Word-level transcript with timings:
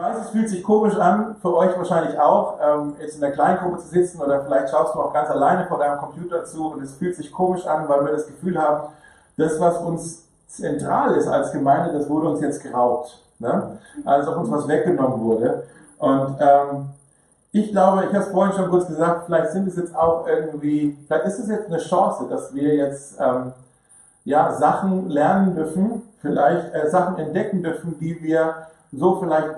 weiß, 0.00 0.16
es 0.22 0.30
fühlt 0.30 0.48
sich 0.48 0.62
komisch 0.62 0.96
an, 0.96 1.36
für 1.40 1.54
euch 1.56 1.76
wahrscheinlich 1.76 2.18
auch, 2.18 2.58
ähm, 2.62 2.94
jetzt 3.00 3.16
in 3.16 3.20
der 3.20 3.32
Kleingruppe 3.32 3.78
zu 3.78 3.88
sitzen 3.88 4.20
oder 4.20 4.42
vielleicht 4.42 4.70
schaust 4.70 4.94
du 4.94 5.00
auch 5.00 5.12
ganz 5.12 5.28
alleine 5.28 5.66
vor 5.66 5.78
deinem 5.78 5.98
Computer 5.98 6.44
zu 6.44 6.72
und 6.72 6.82
es 6.82 6.94
fühlt 6.94 7.16
sich 7.16 7.30
komisch 7.30 7.66
an, 7.66 7.88
weil 7.88 8.04
wir 8.04 8.12
das 8.12 8.26
Gefühl 8.26 8.58
haben, 8.58 8.88
das, 9.36 9.60
was 9.60 9.78
uns 9.78 10.24
zentral 10.46 11.14
ist 11.16 11.28
als 11.28 11.52
Gemeinde, 11.52 11.92
das 11.92 12.08
wurde 12.08 12.28
uns 12.28 12.40
jetzt 12.40 12.62
geraubt. 12.62 13.20
Ne? 13.38 13.78
Als 14.04 14.26
ob 14.28 14.36
uns 14.38 14.50
was 14.50 14.68
weggenommen 14.68 15.20
wurde. 15.20 15.64
Und 15.98 16.36
ähm, 16.40 16.90
ich 17.52 17.70
glaube, 17.70 18.04
ich 18.04 18.14
habe 18.14 18.24
es 18.24 18.30
vorhin 18.30 18.54
schon 18.54 18.70
kurz 18.70 18.86
gesagt, 18.86 19.24
vielleicht 19.26 19.50
sind 19.50 19.66
es 19.68 19.76
jetzt 19.76 19.94
auch 19.94 20.26
irgendwie, 20.26 20.96
vielleicht 21.06 21.26
ist 21.26 21.38
es 21.40 21.48
jetzt 21.48 21.66
eine 21.66 21.78
Chance, 21.78 22.26
dass 22.28 22.54
wir 22.54 22.74
jetzt 22.74 23.18
ähm, 23.20 23.52
ja, 24.24 24.52
Sachen 24.52 25.08
lernen 25.08 25.54
dürfen, 25.54 26.02
vielleicht 26.20 26.74
äh, 26.74 26.88
Sachen 26.90 27.18
entdecken 27.18 27.62
dürfen, 27.62 27.98
die 27.98 28.22
wir 28.22 28.66
so 28.92 29.20
vielleicht 29.20 29.54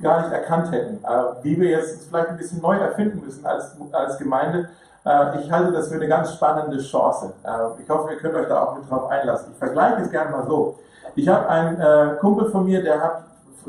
gar 0.00 0.22
nicht 0.22 0.32
erkannt 0.32 0.72
hätten, 0.72 1.04
äh, 1.04 1.44
wie 1.44 1.60
wir 1.60 1.70
jetzt 1.70 2.08
vielleicht 2.08 2.28
ein 2.28 2.36
bisschen 2.36 2.60
neu 2.60 2.76
erfinden 2.76 3.22
müssen 3.24 3.44
als, 3.44 3.76
als 3.92 4.18
Gemeinde. 4.18 4.68
Äh, 5.04 5.40
ich 5.40 5.50
halte 5.50 5.72
das 5.72 5.88
für 5.88 5.94
eine 5.94 6.08
ganz 6.08 6.32
spannende 6.34 6.78
Chance. 6.78 7.32
Äh, 7.42 7.82
ich 7.82 7.88
hoffe, 7.88 8.12
ihr 8.12 8.18
könnt 8.18 8.34
euch 8.34 8.48
da 8.48 8.64
auch 8.64 8.76
mit 8.76 8.90
drauf 8.90 9.10
einlassen. 9.10 9.52
Ich 9.52 9.58
vergleiche 9.58 10.02
es 10.02 10.10
gerne 10.10 10.30
mal 10.30 10.46
so. 10.46 10.78
Ich 11.14 11.28
habe 11.28 11.48
einen 11.48 12.18
Kumpel 12.18 12.48
von 12.50 12.64
mir, 12.64 12.82
der 12.82 13.02
hat, 13.02 13.24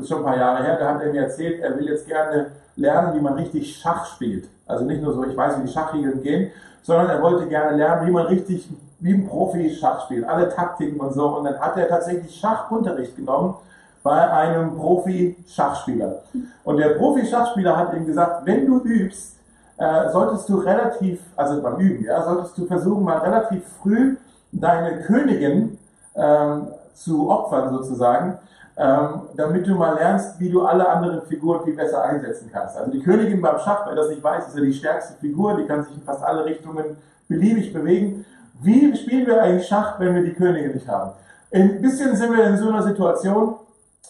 schon 0.06 0.18
ein 0.18 0.24
paar 0.24 0.36
Jahre 0.36 0.62
her, 0.62 0.76
der 0.76 0.88
hat 0.88 0.98
mir 0.98 1.22
erzählt, 1.22 1.60
er 1.60 1.76
will 1.76 1.88
jetzt 1.88 2.06
gerne 2.06 2.52
lernen, 2.76 3.14
wie 3.14 3.20
man 3.20 3.34
richtig 3.34 3.76
Schach 3.76 4.06
spielt. 4.06 4.48
Also 4.68 4.84
nicht 4.84 5.02
nur 5.02 5.14
so, 5.14 5.24
ich 5.24 5.36
weiß, 5.36 5.58
wie 5.58 5.62
die 5.62 5.72
Schachregeln 5.72 6.22
gehen, 6.22 6.52
sondern 6.82 7.08
er 7.08 7.20
wollte 7.20 7.46
gerne 7.48 7.76
lernen, 7.76 8.06
wie 8.06 8.12
man 8.12 8.26
richtig 8.26 8.68
wie 9.00 9.14
ein 9.14 9.26
Profi 9.26 9.70
Schach 9.70 10.04
spielt, 10.04 10.28
alle 10.28 10.48
Taktiken 10.48 11.00
und 11.00 11.12
so. 11.14 11.26
Und 11.26 11.44
dann 11.44 11.58
hat 11.58 11.76
er 11.76 11.88
tatsächlich 11.88 12.38
Schachunterricht 12.38 13.16
genommen 13.16 13.56
bei 14.02 14.30
einem 14.30 14.76
Profi-Schachspieler. 14.76 16.22
Und 16.64 16.78
der 16.78 16.90
Profi-Schachspieler 16.90 17.76
hat 17.76 17.94
ihm 17.94 18.06
gesagt, 18.06 18.46
wenn 18.46 18.66
du 18.66 18.80
übst, 18.80 19.36
äh, 19.76 20.10
solltest 20.10 20.48
du 20.48 20.56
relativ, 20.56 21.20
also 21.36 21.62
beim 21.62 21.76
Üben, 21.76 22.04
ja, 22.04 22.22
solltest 22.22 22.56
du 22.56 22.66
versuchen, 22.66 23.04
mal 23.04 23.18
relativ 23.18 23.62
früh 23.82 24.16
deine 24.52 25.00
Königin 25.02 25.78
ähm, 26.14 26.68
zu 26.94 27.30
opfern 27.30 27.70
sozusagen, 27.70 28.38
ähm, 28.76 29.22
damit 29.36 29.66
du 29.66 29.74
mal 29.74 29.94
lernst, 29.94 30.38
wie 30.40 30.50
du 30.50 30.62
alle 30.62 30.88
anderen 30.88 31.22
Figuren 31.22 31.64
viel 31.64 31.76
besser 31.76 32.02
einsetzen 32.02 32.50
kannst. 32.52 32.76
Also 32.76 32.90
die 32.90 33.02
Königin 33.02 33.40
beim 33.40 33.58
Schach, 33.58 33.86
wer 33.86 33.94
das 33.94 34.08
nicht 34.08 34.22
weiß, 34.22 34.48
ist 34.48 34.56
ja 34.56 34.62
die 34.62 34.72
stärkste 34.72 35.14
Figur, 35.14 35.56
die 35.56 35.66
kann 35.66 35.84
sich 35.84 35.94
in 35.94 36.02
fast 36.02 36.22
alle 36.22 36.44
Richtungen 36.44 36.96
beliebig 37.28 37.72
bewegen. 37.72 38.24
Wie 38.62 38.94
spielen 38.96 39.26
wir 39.26 39.42
eigentlich 39.42 39.66
Schach, 39.66 39.98
wenn 39.98 40.14
wir 40.14 40.22
die 40.22 40.34
Königin 40.34 40.72
nicht 40.72 40.88
haben? 40.88 41.12
Ein 41.52 41.80
bisschen 41.80 42.14
sind 42.16 42.36
wir 42.36 42.44
in 42.44 42.56
so 42.56 42.68
einer 42.68 42.82
Situation, 42.82 43.54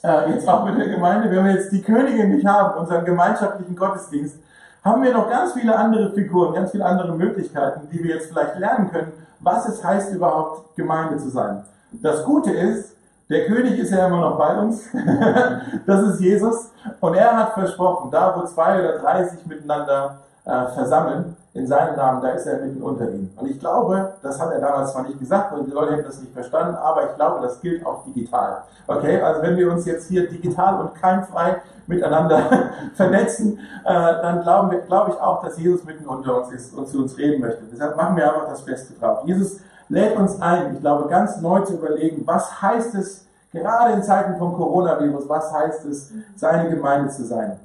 äh, 0.03 0.31
jetzt 0.31 0.49
auch 0.49 0.65
mit 0.65 0.79
der 0.79 0.89
Gemeinde, 0.89 1.31
wenn 1.31 1.45
wir 1.45 1.53
jetzt 1.53 1.73
die 1.73 1.83
Königin 1.83 2.35
nicht 2.35 2.47
haben, 2.47 2.79
unseren 2.79 3.05
gemeinschaftlichen 3.05 3.77
Gottesdienst, 3.77 4.37
haben 4.85 5.03
wir 5.03 5.13
noch 5.13 5.29
ganz 5.29 5.53
viele 5.53 5.77
andere 5.77 6.11
Figuren, 6.13 6.55
ganz 6.55 6.71
viele 6.71 6.87
andere 6.87 7.15
Möglichkeiten, 7.15 7.89
die 7.93 8.03
wir 8.03 8.15
jetzt 8.15 8.29
vielleicht 8.29 8.59
lernen 8.59 8.91
können, 8.91 9.13
was 9.41 9.69
es 9.69 9.85
heißt, 9.85 10.13
überhaupt 10.15 10.75
Gemeinde 10.77 11.19
zu 11.19 11.29
sein. 11.29 11.65
Das 11.93 12.25
Gute 12.25 12.51
ist, 12.51 12.97
der 13.29 13.47
König 13.47 13.79
ist 13.79 13.91
ja 13.91 14.07
immer 14.07 14.21
noch 14.21 14.39
bei 14.39 14.59
uns. 14.59 14.89
das 15.87 16.03
ist 16.03 16.21
Jesus. 16.21 16.73
Und 16.99 17.15
er 17.15 17.37
hat 17.37 17.53
versprochen, 17.53 18.11
da 18.11 18.35
wo 18.37 18.45
zwei 18.45 18.81
oder 18.81 18.99
drei 18.99 19.25
sich 19.25 19.45
miteinander 19.47 20.19
äh, 20.45 20.67
versammeln, 20.69 21.37
in 21.53 21.67
seinem 21.67 21.97
Namen, 21.97 22.23
da 22.23 22.31
ist 22.31 22.47
er 22.47 22.61
mitten 22.61 22.81
unter 22.81 23.11
ihnen. 23.11 23.33
Und 23.37 23.51
ich 23.51 23.59
glaube, 23.59 24.13
das 24.23 24.41
hat 24.41 24.53
er 24.53 24.61
damals 24.61 24.93
zwar 24.93 25.03
nicht 25.03 25.19
gesagt, 25.19 25.53
weil 25.53 25.65
die 25.65 25.73
Leute 25.73 25.95
hätten 25.95 26.05
das 26.05 26.21
nicht 26.21 26.33
verstanden, 26.33 26.77
aber 26.77 27.11
ich 27.11 27.17
glaube, 27.17 27.41
das 27.43 27.61
gilt 27.61 27.85
auch 27.85 28.05
digital. 28.05 28.63
Okay, 28.87 29.21
also 29.21 29.43
wenn 29.43 29.57
wir 29.57 29.71
uns 29.73 29.85
jetzt 29.85 30.09
hier 30.09 30.29
digital 30.29 30.81
und 30.81 30.95
keimfrei 30.95 31.57
miteinander 31.89 32.71
vernetzen, 32.95 33.59
äh, 33.85 33.93
dann 33.93 34.43
glauben 34.43 34.71
wir, 34.71 34.79
glaube 34.83 35.11
ich 35.11 35.21
auch, 35.21 35.43
dass 35.43 35.59
Jesus 35.59 35.83
mitten 35.85 36.07
unter 36.07 36.41
uns 36.41 36.53
ist 36.53 36.73
und 36.73 36.89
zu 36.89 36.99
uns 37.03 37.19
reden 37.19 37.41
möchte. 37.41 37.63
Deshalb 37.71 37.97
machen 37.97 38.17
wir 38.17 38.33
einfach 38.33 38.49
das 38.49 38.65
Beste 38.65 38.95
drauf. 38.95 39.23
Jesus 39.25 39.59
lädt 39.89 40.17
uns 40.17 40.41
ein, 40.41 40.75
ich 40.75 40.81
glaube, 40.81 41.09
ganz 41.09 41.41
neu 41.41 41.61
zu 41.63 41.75
überlegen, 41.75 42.23
was 42.27 42.63
heißt 42.63 42.95
es, 42.95 43.27
gerade 43.53 43.95
in 43.95 44.05
Zeiten 44.05 44.39
vom 44.39 44.55
Coronavirus, 44.55 45.29
was 45.29 45.53
heißt 45.53 45.85
es, 45.87 46.13
seine 46.37 46.71
Gemeinde 46.71 47.11
zu 47.11 47.25
sein. 47.25 47.59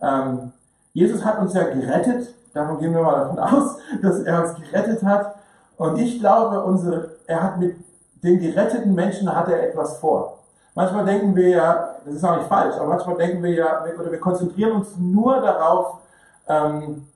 Ähm, 0.00 0.52
Jesus 0.94 1.24
hat 1.24 1.40
uns 1.40 1.52
ja 1.52 1.64
gerettet, 1.64 2.32
davon 2.54 2.78
gehen 2.78 2.94
wir 2.94 3.02
mal 3.02 3.18
davon 3.18 3.38
aus, 3.38 3.76
dass 4.02 4.20
er 4.20 4.44
uns 4.44 4.54
gerettet 4.54 5.02
hat. 5.02 5.34
Und 5.76 5.98
ich 5.98 6.20
glaube, 6.20 6.62
unsere, 6.62 7.16
er 7.26 7.42
hat 7.42 7.58
mit 7.58 7.76
den 8.22 8.38
geretteten 8.38 8.94
Menschen 8.94 9.34
hat 9.34 9.48
er 9.48 9.68
etwas 9.68 9.98
vor. 9.98 10.38
Manchmal 10.76 11.04
denken 11.04 11.34
wir 11.34 11.48
ja, 11.48 11.96
das 12.04 12.14
ist 12.14 12.24
auch 12.24 12.36
nicht 12.36 12.48
falsch, 12.48 12.76
aber 12.76 12.86
manchmal 12.86 13.16
denken 13.16 13.42
wir 13.42 13.50
ja, 13.50 13.84
oder 13.98 14.10
wir 14.10 14.20
konzentrieren 14.20 14.72
uns 14.72 14.96
nur 14.96 15.40
darauf, 15.40 15.98
ähm, 16.48 17.06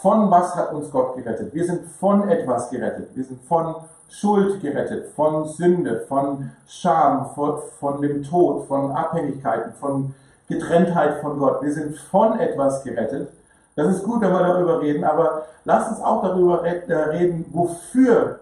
von 0.00 0.30
was 0.30 0.54
hat 0.54 0.72
uns 0.72 0.90
Gott 0.90 1.16
gerettet. 1.16 1.52
Wir 1.52 1.64
sind 1.64 1.86
von 1.98 2.28
etwas 2.28 2.70
gerettet. 2.70 3.08
Wir 3.14 3.24
sind 3.24 3.42
von 3.42 3.76
Schuld 4.08 4.60
gerettet, 4.60 5.08
von 5.16 5.48
Sünde, 5.48 6.04
von 6.08 6.50
Scham, 6.66 7.30
von, 7.34 7.58
von 7.80 8.00
dem 8.00 8.22
Tod, 8.22 8.66
von 8.68 8.92
Abhängigkeiten, 8.92 9.72
von 9.74 10.14
Getrenntheit 10.48 11.20
von 11.20 11.38
Gott. 11.38 11.62
Wir 11.62 11.72
sind 11.72 11.96
von 11.96 12.38
etwas 12.38 12.82
gerettet. 12.84 13.28
Das 13.76 13.88
ist 13.88 14.04
gut, 14.04 14.20
wenn 14.20 14.32
wir 14.32 14.40
darüber 14.40 14.80
reden, 14.80 15.04
aber 15.04 15.46
lass 15.64 15.88
uns 15.88 16.00
auch 16.00 16.22
darüber 16.22 16.64
äh, 16.64 16.92
reden, 16.92 17.44
wofür. 17.52 18.38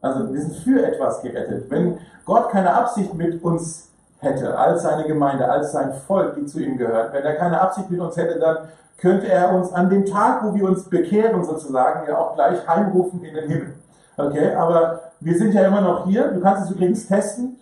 Also 0.00 0.32
wir 0.32 0.40
sind 0.40 0.56
für 0.56 0.84
etwas 0.84 1.22
gerettet. 1.22 1.70
Wenn 1.70 1.98
Gott 2.24 2.50
keine 2.50 2.74
Absicht 2.74 3.14
mit 3.14 3.42
uns 3.44 3.88
hätte, 4.18 4.58
als 4.58 4.82
seine 4.82 5.04
Gemeinde, 5.04 5.48
als 5.48 5.72
sein 5.72 5.92
Volk, 6.06 6.34
die 6.34 6.46
zu 6.46 6.60
ihm 6.60 6.78
gehört, 6.78 7.12
wenn 7.12 7.22
er 7.22 7.34
keine 7.34 7.60
Absicht 7.60 7.90
mit 7.90 8.00
uns 8.00 8.16
hätte, 8.16 8.38
dann 8.40 8.68
könnte 8.98 9.28
er 9.28 9.52
uns 9.52 9.72
an 9.72 9.90
dem 9.90 10.06
Tag, 10.06 10.44
wo 10.44 10.54
wir 10.54 10.64
uns 10.64 10.84
bekehren 10.84 11.44
sozusagen, 11.44 12.08
ja 12.08 12.18
auch 12.18 12.34
gleich 12.34 12.66
heimrufen 12.66 13.22
in 13.24 13.34
den 13.34 13.48
Himmel. 13.48 13.74
Okay, 14.16 14.54
aber 14.54 15.00
wir 15.20 15.36
sind 15.36 15.54
ja 15.54 15.66
immer 15.66 15.80
noch 15.80 16.06
hier. 16.06 16.28
Du 16.28 16.40
kannst 16.40 16.64
es 16.64 16.70
übrigens 16.70 17.06
testen. 17.06 17.58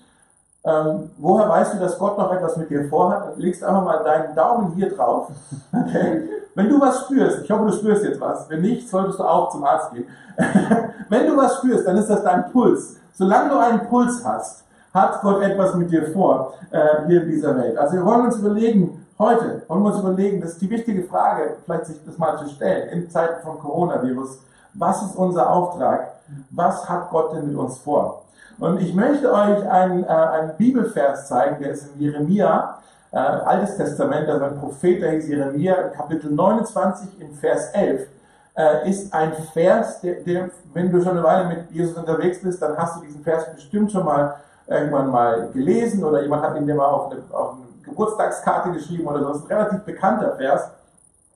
Ähm, 0.62 1.10
woher 1.16 1.48
weißt 1.48 1.74
du, 1.74 1.78
dass 1.78 1.98
Gott 1.98 2.18
noch 2.18 2.32
etwas 2.32 2.56
mit 2.56 2.68
dir 2.68 2.88
vorhat? 2.88 3.36
Legst 3.38 3.64
einfach 3.64 3.84
mal 3.84 4.02
deinen 4.04 4.34
Daumen 4.34 4.72
hier 4.74 4.94
drauf. 4.94 5.28
Okay? 5.72 6.28
Wenn 6.54 6.68
du 6.68 6.80
was 6.80 7.02
spürst, 7.02 7.44
ich 7.44 7.50
hoffe, 7.50 7.66
du 7.66 7.72
spürst 7.72 8.04
jetzt 8.04 8.20
was. 8.20 8.50
Wenn 8.50 8.60
nicht, 8.62 8.88
solltest 8.88 9.20
du 9.20 9.24
auch 9.24 9.50
zum 9.50 9.64
Arzt 9.64 9.92
gehen. 9.92 10.06
Wenn 11.08 11.26
du 11.26 11.36
was 11.36 11.58
spürst, 11.58 11.86
dann 11.86 11.96
ist 11.96 12.10
das 12.10 12.24
dein 12.24 12.50
Puls. 12.50 12.96
Solange 13.12 13.50
du 13.50 13.58
einen 13.58 13.86
Puls 13.88 14.22
hast, 14.24 14.64
hat 14.92 15.20
Gott 15.22 15.42
etwas 15.42 15.74
mit 15.76 15.90
dir 15.90 16.08
vor 16.08 16.54
äh, 16.70 17.06
hier 17.06 17.22
in 17.22 17.28
dieser 17.28 17.56
Welt. 17.56 17.78
Also 17.78 17.94
wir 17.94 18.04
wollen 18.04 18.26
uns 18.26 18.36
überlegen, 18.36 19.06
heute 19.18 19.62
wollen 19.68 19.82
wir 19.82 19.90
uns 19.90 20.00
überlegen, 20.00 20.40
das 20.40 20.52
ist 20.52 20.62
die 20.62 20.70
wichtige 20.70 21.04
Frage, 21.04 21.56
vielleicht 21.64 21.86
sich 21.86 22.04
das 22.04 22.18
mal 22.18 22.36
zu 22.38 22.48
stellen, 22.48 22.88
in 22.88 23.10
Zeiten 23.10 23.42
vom 23.42 23.58
Coronavirus. 23.60 24.40
Was 24.74 25.02
ist 25.02 25.16
unser 25.16 25.50
Auftrag? 25.50 26.12
Was 26.50 26.88
hat 26.88 27.10
Gott 27.10 27.34
denn 27.34 27.48
mit 27.48 27.56
uns 27.56 27.78
vor? 27.78 28.22
Und 28.58 28.80
ich 28.80 28.94
möchte 28.94 29.32
euch 29.32 29.68
einen, 29.68 30.04
äh, 30.04 30.08
einen 30.08 30.56
Bibelvers 30.56 31.28
zeigen, 31.28 31.62
der 31.62 31.72
ist 31.72 31.94
in 31.94 32.00
Jeremia, 32.00 32.78
äh, 33.12 33.16
Altes 33.16 33.76
Testament, 33.76 34.28
also 34.28 34.44
ein 34.44 34.60
Prophet, 34.60 35.02
der 35.02 35.12
hieß 35.12 35.28
Jeremia, 35.28 35.74
Kapitel 35.88 36.30
29 36.30 37.20
in 37.20 37.34
Vers 37.34 37.70
11, 37.72 38.06
äh, 38.54 38.90
ist 38.90 39.12
ein 39.14 39.32
Vers, 39.52 40.00
der, 40.02 40.16
der, 40.20 40.50
wenn 40.74 40.92
du 40.92 41.00
schon 41.02 41.12
eine 41.12 41.22
Weile 41.22 41.48
mit 41.48 41.70
Jesus 41.70 41.96
unterwegs 41.96 42.42
bist, 42.42 42.60
dann 42.60 42.76
hast 42.76 42.96
du 42.96 43.00
diesen 43.00 43.22
Vers 43.22 43.46
bestimmt 43.54 43.90
schon 43.90 44.04
mal 44.04 44.36
irgendwann 44.66 45.10
mal 45.10 45.48
gelesen 45.52 46.04
oder 46.04 46.22
jemand 46.22 46.44
hat 46.44 46.56
ihn 46.56 46.66
dir 46.66 46.74
mal 46.74 46.86
auf 46.86 47.10
eine, 47.10 47.22
auf 47.32 47.54
eine 47.54 47.84
Geburtstagskarte 47.84 48.70
geschrieben 48.70 49.06
oder 49.06 49.20
so. 49.20 49.28
Das 49.28 49.36
ist 49.38 49.50
ein 49.50 49.56
relativ 49.56 49.80
bekannter 49.80 50.36
Vers. 50.36 50.70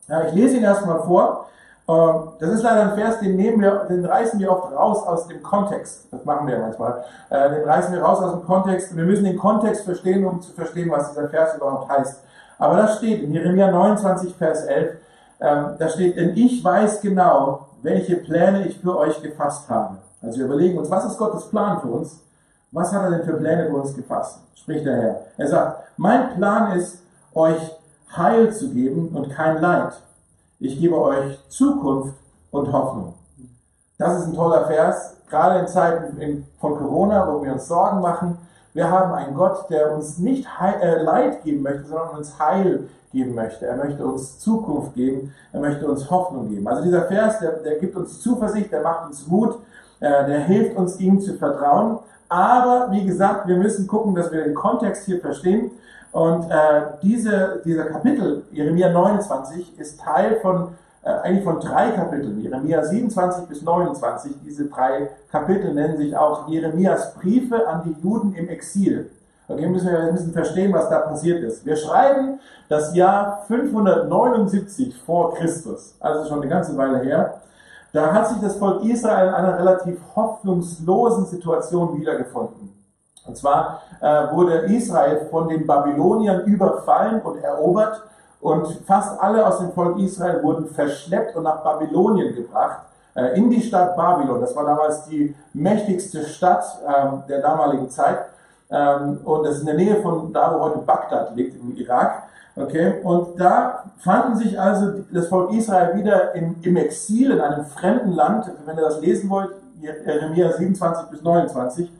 Ja, 0.06 0.22
ich 0.26 0.34
lese 0.34 0.58
ihn 0.58 0.64
erstmal 0.64 1.02
vor. 1.02 1.48
Ähm, 1.86 2.28
das 2.38 2.50
ist 2.50 2.62
leider 2.62 2.90
ein 2.90 2.94
Vers, 2.94 3.20
den 3.20 3.36
nehmen 3.36 3.60
wir, 3.60 3.84
den 3.88 4.04
reißen 4.04 4.40
wir 4.40 4.50
oft 4.50 4.72
raus 4.72 5.06
aus 5.06 5.26
dem 5.28 5.42
Kontext. 5.42 6.06
Das 6.10 6.24
machen 6.24 6.46
wir 6.46 6.58
manchmal. 6.58 7.04
Äh, 7.30 7.50
den 7.50 7.64
reißen 7.64 7.92
wir 7.92 8.02
raus 8.02 8.22
aus 8.22 8.32
dem 8.32 8.44
Kontext. 8.44 8.96
Wir 8.96 9.04
müssen 9.04 9.24
den 9.24 9.36
Kontext 9.36 9.84
verstehen, 9.84 10.24
um 10.24 10.40
zu 10.40 10.52
verstehen, 10.52 10.90
was 10.90 11.10
dieser 11.10 11.28
Vers 11.28 11.56
überhaupt 11.56 11.90
heißt. 11.90 12.22
Aber 12.58 12.76
das 12.76 12.98
steht 12.98 13.22
in 13.22 13.32
Jeremia 13.32 13.70
29, 13.70 14.34
Vers 14.34 14.64
11. 14.64 14.96
Ähm, 15.40 15.66
da 15.78 15.88
steht, 15.88 16.16
denn 16.16 16.36
ich 16.36 16.64
weiß 16.64 17.00
genau, 17.02 17.66
welche 17.82 18.16
Pläne 18.16 18.66
ich 18.66 18.80
für 18.80 18.96
euch 18.96 19.20
gefasst 19.20 19.68
habe. 19.68 19.98
Also 20.22 20.38
wir 20.38 20.46
überlegen 20.46 20.78
uns, 20.78 20.90
was 20.90 21.04
ist 21.04 21.18
Gottes 21.18 21.50
Plan 21.50 21.80
für 21.80 21.88
uns? 21.88 22.20
Was 22.72 22.92
hat 22.92 23.02
er 23.02 23.10
denn 23.10 23.24
für 23.24 23.34
Pläne 23.34 23.66
für 23.66 23.76
uns 23.76 23.94
gefasst? 23.94 24.40
Spricht 24.54 24.86
der 24.86 24.96
Herr. 24.96 25.20
Er 25.36 25.48
sagt, 25.48 25.82
mein 25.98 26.34
Plan 26.36 26.78
ist, 26.78 26.98
euch 27.34 27.60
Heil 28.16 28.52
zu 28.52 28.70
geben 28.70 29.08
und 29.08 29.28
kein 29.30 29.60
Leid 29.60 29.92
ich 30.64 30.80
gebe 30.80 30.98
euch 31.00 31.38
Zukunft 31.48 32.14
und 32.50 32.72
Hoffnung. 32.72 33.14
Das 33.98 34.18
ist 34.18 34.26
ein 34.26 34.34
toller 34.34 34.66
Vers, 34.66 35.16
gerade 35.28 35.60
in 35.60 35.66
Zeiten 35.66 36.46
von 36.58 36.76
Corona, 36.76 37.28
wo 37.28 37.44
wir 37.44 37.52
uns 37.52 37.68
Sorgen 37.68 38.00
machen. 38.00 38.38
Wir 38.72 38.90
haben 38.90 39.12
einen 39.12 39.34
Gott, 39.34 39.68
der 39.70 39.94
uns 39.94 40.18
nicht 40.18 40.48
äh, 40.60 41.02
Leid 41.02 41.44
geben 41.44 41.62
möchte, 41.62 41.84
sondern 41.84 42.16
uns 42.16 42.38
Heil 42.38 42.88
geben 43.12 43.34
möchte. 43.34 43.66
Er 43.66 43.76
möchte 43.76 44.04
uns 44.04 44.38
Zukunft 44.40 44.94
geben, 44.94 45.32
er 45.52 45.60
möchte 45.60 45.86
uns 45.86 46.10
Hoffnung 46.10 46.48
geben. 46.48 46.66
Also 46.66 46.82
dieser 46.82 47.02
Vers, 47.02 47.38
der, 47.38 47.52
der 47.58 47.78
gibt 47.78 47.94
uns 47.94 48.20
Zuversicht, 48.20 48.72
der 48.72 48.82
macht 48.82 49.06
uns 49.06 49.26
Mut, 49.26 49.58
äh, 50.00 50.26
der 50.26 50.40
hilft 50.40 50.76
uns, 50.76 50.98
ihm 50.98 51.20
zu 51.20 51.34
vertrauen. 51.34 51.98
Aber 52.28 52.88
wie 52.90 53.04
gesagt, 53.04 53.46
wir 53.46 53.56
müssen 53.56 53.86
gucken, 53.86 54.14
dass 54.14 54.32
wir 54.32 54.42
den 54.42 54.54
Kontext 54.54 55.04
hier 55.04 55.20
verstehen. 55.20 55.70
Und 56.14 56.48
äh, 56.48 56.82
diese, 57.02 57.60
dieser 57.64 57.86
Kapitel, 57.86 58.44
Jeremia 58.52 58.88
29, 58.88 59.76
ist 59.80 60.00
Teil 60.00 60.36
von 60.36 60.68
äh, 61.02 61.08
eigentlich 61.08 61.42
von 61.42 61.58
drei 61.58 61.90
Kapiteln, 61.90 62.40
Jeremia 62.40 62.84
27 62.84 63.48
bis 63.48 63.62
29. 63.62 64.30
Diese 64.44 64.66
drei 64.66 65.10
Kapitel 65.32 65.74
nennen 65.74 65.96
sich 65.96 66.16
auch 66.16 66.46
Jeremias 66.46 67.14
Briefe 67.14 67.66
an 67.66 67.82
die 67.84 68.00
Juden 68.00 68.32
im 68.34 68.48
Exil. 68.48 69.10
Okay, 69.48 69.66
müssen 69.66 69.90
wir 69.90 70.12
bisschen 70.12 70.32
verstehen, 70.32 70.72
was 70.72 70.88
da 70.88 71.00
passiert 71.00 71.42
ist. 71.42 71.66
Wir 71.66 71.74
schreiben 71.74 72.38
das 72.68 72.94
Jahr 72.94 73.42
579 73.48 74.96
vor 75.04 75.34
Christus, 75.34 75.96
also 75.98 76.28
schon 76.28 76.42
eine 76.42 76.48
ganze 76.48 76.76
Weile 76.76 77.00
her. 77.00 77.40
Da 77.92 78.12
hat 78.12 78.28
sich 78.28 78.38
das 78.38 78.56
Volk 78.56 78.84
Israel 78.84 79.30
in 79.30 79.34
einer 79.34 79.58
relativ 79.58 79.98
hoffnungslosen 80.14 81.26
Situation 81.26 82.00
wiedergefunden. 82.00 82.73
Und 83.26 83.36
zwar 83.36 83.82
äh, 84.00 84.30
wurde 84.32 84.66
Israel 84.66 85.26
von 85.30 85.48
den 85.48 85.66
Babyloniern 85.66 86.42
überfallen 86.42 87.22
und 87.22 87.42
erobert 87.42 88.02
und 88.40 88.66
fast 88.86 89.18
alle 89.22 89.46
aus 89.46 89.58
dem 89.58 89.72
Volk 89.72 89.98
Israel 89.98 90.42
wurden 90.42 90.66
verschleppt 90.66 91.34
und 91.34 91.44
nach 91.44 91.62
Babylonien 91.62 92.34
gebracht, 92.34 92.80
äh, 93.14 93.38
in 93.38 93.48
die 93.48 93.62
Stadt 93.62 93.96
Babylon. 93.96 94.40
Das 94.40 94.54
war 94.54 94.66
damals 94.66 95.06
die 95.06 95.34
mächtigste 95.54 96.24
Stadt 96.24 96.62
äh, 96.86 97.26
der 97.28 97.40
damaligen 97.40 97.88
Zeit. 97.88 98.26
Ähm, 98.70 99.20
und 99.24 99.44
das 99.44 99.54
ist 99.54 99.60
in 99.60 99.66
der 99.66 99.76
Nähe 99.76 99.96
von 100.02 100.30
da, 100.32 100.54
wo 100.54 100.60
heute 100.64 100.78
Bagdad 100.80 101.34
liegt, 101.34 101.58
im 101.58 101.74
Irak. 101.76 102.24
Okay, 102.56 103.00
und 103.02 103.40
da 103.40 103.84
fanden 103.98 104.36
sich 104.36 104.60
also 104.60 105.04
das 105.10 105.26
Volk 105.28 105.52
Israel 105.52 105.96
wieder 105.96 106.34
im, 106.34 106.56
im 106.62 106.76
Exil, 106.76 107.32
in 107.32 107.40
einem 107.40 107.64
fremden 107.64 108.12
Land. 108.12 108.50
Wenn 108.64 108.76
ihr 108.76 108.82
das 108.82 109.00
lesen 109.00 109.28
wollt, 109.30 109.50
Jeremia 109.80 110.52
27 110.52 111.06
bis 111.08 111.22
29. 111.22 111.90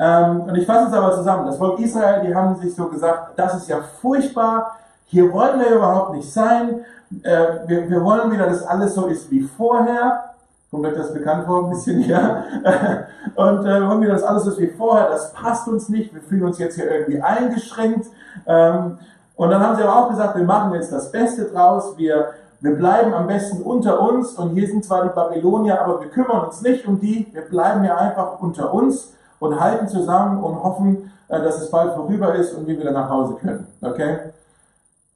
Ähm, 0.00 0.40
und 0.40 0.56
ich 0.56 0.66
fasse 0.66 0.88
es 0.88 0.94
aber 0.94 1.14
zusammen. 1.14 1.46
Das 1.46 1.58
Volk 1.58 1.78
Israel, 1.78 2.26
die 2.26 2.34
haben 2.34 2.56
sich 2.56 2.74
so 2.74 2.88
gesagt, 2.88 3.32
das 3.36 3.54
ist 3.54 3.68
ja 3.68 3.80
furchtbar, 4.00 4.78
hier 5.04 5.30
wollen 5.30 5.60
wir 5.60 5.76
überhaupt 5.76 6.14
nicht 6.14 6.32
sein. 6.32 6.80
Äh, 7.22 7.46
wir, 7.66 7.90
wir 7.90 8.02
wollen 8.02 8.32
wieder, 8.32 8.46
dass 8.46 8.66
alles 8.66 8.94
so 8.94 9.06
ist 9.06 9.30
wie 9.30 9.42
vorher. 9.42 10.24
Kommt 10.70 10.86
euch 10.86 10.94
das 10.94 11.12
bekannt 11.12 11.44
vor, 11.44 11.64
ein 11.64 11.70
bisschen, 11.70 12.00
ja? 12.08 12.44
Und 13.34 13.66
äh, 13.66 13.86
wollen 13.86 14.00
wir, 14.00 14.08
dass 14.08 14.22
alles 14.22 14.44
so 14.44 14.52
ist 14.52 14.60
wie 14.60 14.68
vorher. 14.68 15.10
Das 15.10 15.34
passt 15.34 15.68
uns 15.68 15.90
nicht. 15.90 16.14
Wir 16.14 16.22
fühlen 16.22 16.44
uns 16.44 16.58
jetzt 16.58 16.76
hier 16.76 16.90
irgendwie 16.90 17.20
eingeschränkt. 17.20 18.06
Ähm, 18.46 18.98
und 19.36 19.50
dann 19.50 19.60
haben 19.60 19.76
sie 19.76 19.82
aber 19.82 19.96
auch 19.96 20.08
gesagt, 20.08 20.34
wir 20.34 20.44
machen 20.44 20.72
jetzt 20.74 20.92
das 20.92 21.12
Beste 21.12 21.44
draus. 21.44 21.98
Wir, 21.98 22.28
wir 22.60 22.74
bleiben 22.74 23.12
am 23.12 23.26
besten 23.26 23.60
unter 23.62 24.00
uns. 24.00 24.32
Und 24.32 24.50
hier 24.50 24.66
sind 24.66 24.82
zwar 24.82 25.02
die 25.02 25.14
Babylonier, 25.14 25.82
aber 25.82 26.00
wir 26.00 26.08
kümmern 26.08 26.46
uns 26.46 26.62
nicht 26.62 26.86
um 26.86 27.00
die. 27.00 27.26
Wir 27.32 27.42
bleiben 27.42 27.84
ja 27.84 27.96
einfach 27.96 28.40
unter 28.40 28.72
uns 28.72 29.12
und 29.40 29.58
halten 29.58 29.88
zusammen 29.88 30.42
und 30.42 30.62
hoffen, 30.62 31.10
äh, 31.28 31.42
dass 31.42 31.60
es 31.60 31.70
bald 31.70 31.94
vorüber 31.94 32.34
ist 32.36 32.54
und 32.54 32.68
wir 32.68 32.78
wieder 32.78 32.92
nach 32.92 33.10
Hause 33.10 33.34
können. 33.34 33.66
Okay? 33.82 34.18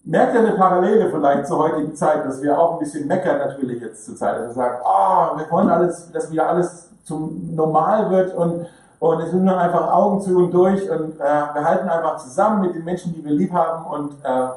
Merkt 0.03 0.35
ihr 0.35 0.41
eine 0.41 0.53
Parallele 0.53 1.09
vielleicht 1.11 1.47
zur 1.47 1.59
heutigen 1.59 1.95
Zeit, 1.95 2.27
dass 2.27 2.43
wir 2.43 2.59
auch 2.59 2.75
ein 2.75 2.79
bisschen 2.79 3.07
meckern 3.07 3.39
natürlich 3.39 3.81
jetzt 3.81 4.05
zur 4.05 4.17
Zeit, 4.17 4.39
dass 4.39 4.49
wir 4.49 4.55
sagen, 4.55 4.77
oh, 4.85 5.39
wir 5.39 5.51
wollen 5.51 5.71
alles, 5.71 6.11
dass 6.13 6.31
wieder 6.31 6.49
alles 6.49 6.91
zum 7.05 7.55
Normal 7.55 8.11
wird 8.11 8.35
und, 8.35 8.67
und 8.99 9.21
es 9.21 9.31
sind 9.31 9.45
nur 9.45 9.57
einfach 9.57 9.93
Augen 9.93 10.21
zu 10.21 10.37
und 10.37 10.51
durch 10.53 10.91
und 10.91 11.21
äh, 11.21 11.25
wir 11.55 11.65
halten 11.65 11.89
einfach 11.89 12.19
zusammen 12.19 12.63
mit 12.63 12.75
den 12.75 12.85
Menschen, 12.85 13.15
die 13.15 13.25
wir 13.25 13.33
lieb 13.33 13.53
haben 13.53 13.87
und, 13.87 14.13
äh, 14.25 14.49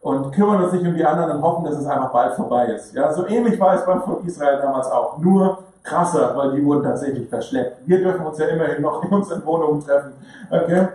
und 0.00 0.32
kümmern 0.32 0.62
uns 0.62 0.72
nicht 0.72 0.86
um 0.86 0.94
die 0.94 1.04
anderen 1.04 1.38
und 1.38 1.42
hoffen, 1.42 1.64
dass 1.64 1.76
es 1.76 1.86
einfach 1.86 2.12
bald 2.12 2.34
vorbei 2.34 2.66
ist. 2.66 2.94
Ja, 2.94 3.12
so 3.12 3.26
ähnlich 3.26 3.58
war 3.58 3.74
es 3.74 3.84
beim 3.84 4.02
Volk 4.02 4.24
Israel 4.24 4.60
damals 4.60 4.90
auch, 4.90 5.18
nur 5.18 5.58
krasser, 5.84 6.34
weil 6.34 6.52
die 6.52 6.64
wurden 6.64 6.82
tatsächlich 6.82 7.28
verschleppt. 7.28 7.86
Wir 7.86 8.02
dürfen 8.02 8.26
uns 8.26 8.38
ja 8.38 8.46
immerhin 8.46 8.82
noch 8.82 9.04
in 9.04 9.10
unseren 9.10 9.44
Wohnungen 9.44 9.84
treffen. 9.84 10.12
Okay? 10.50 10.88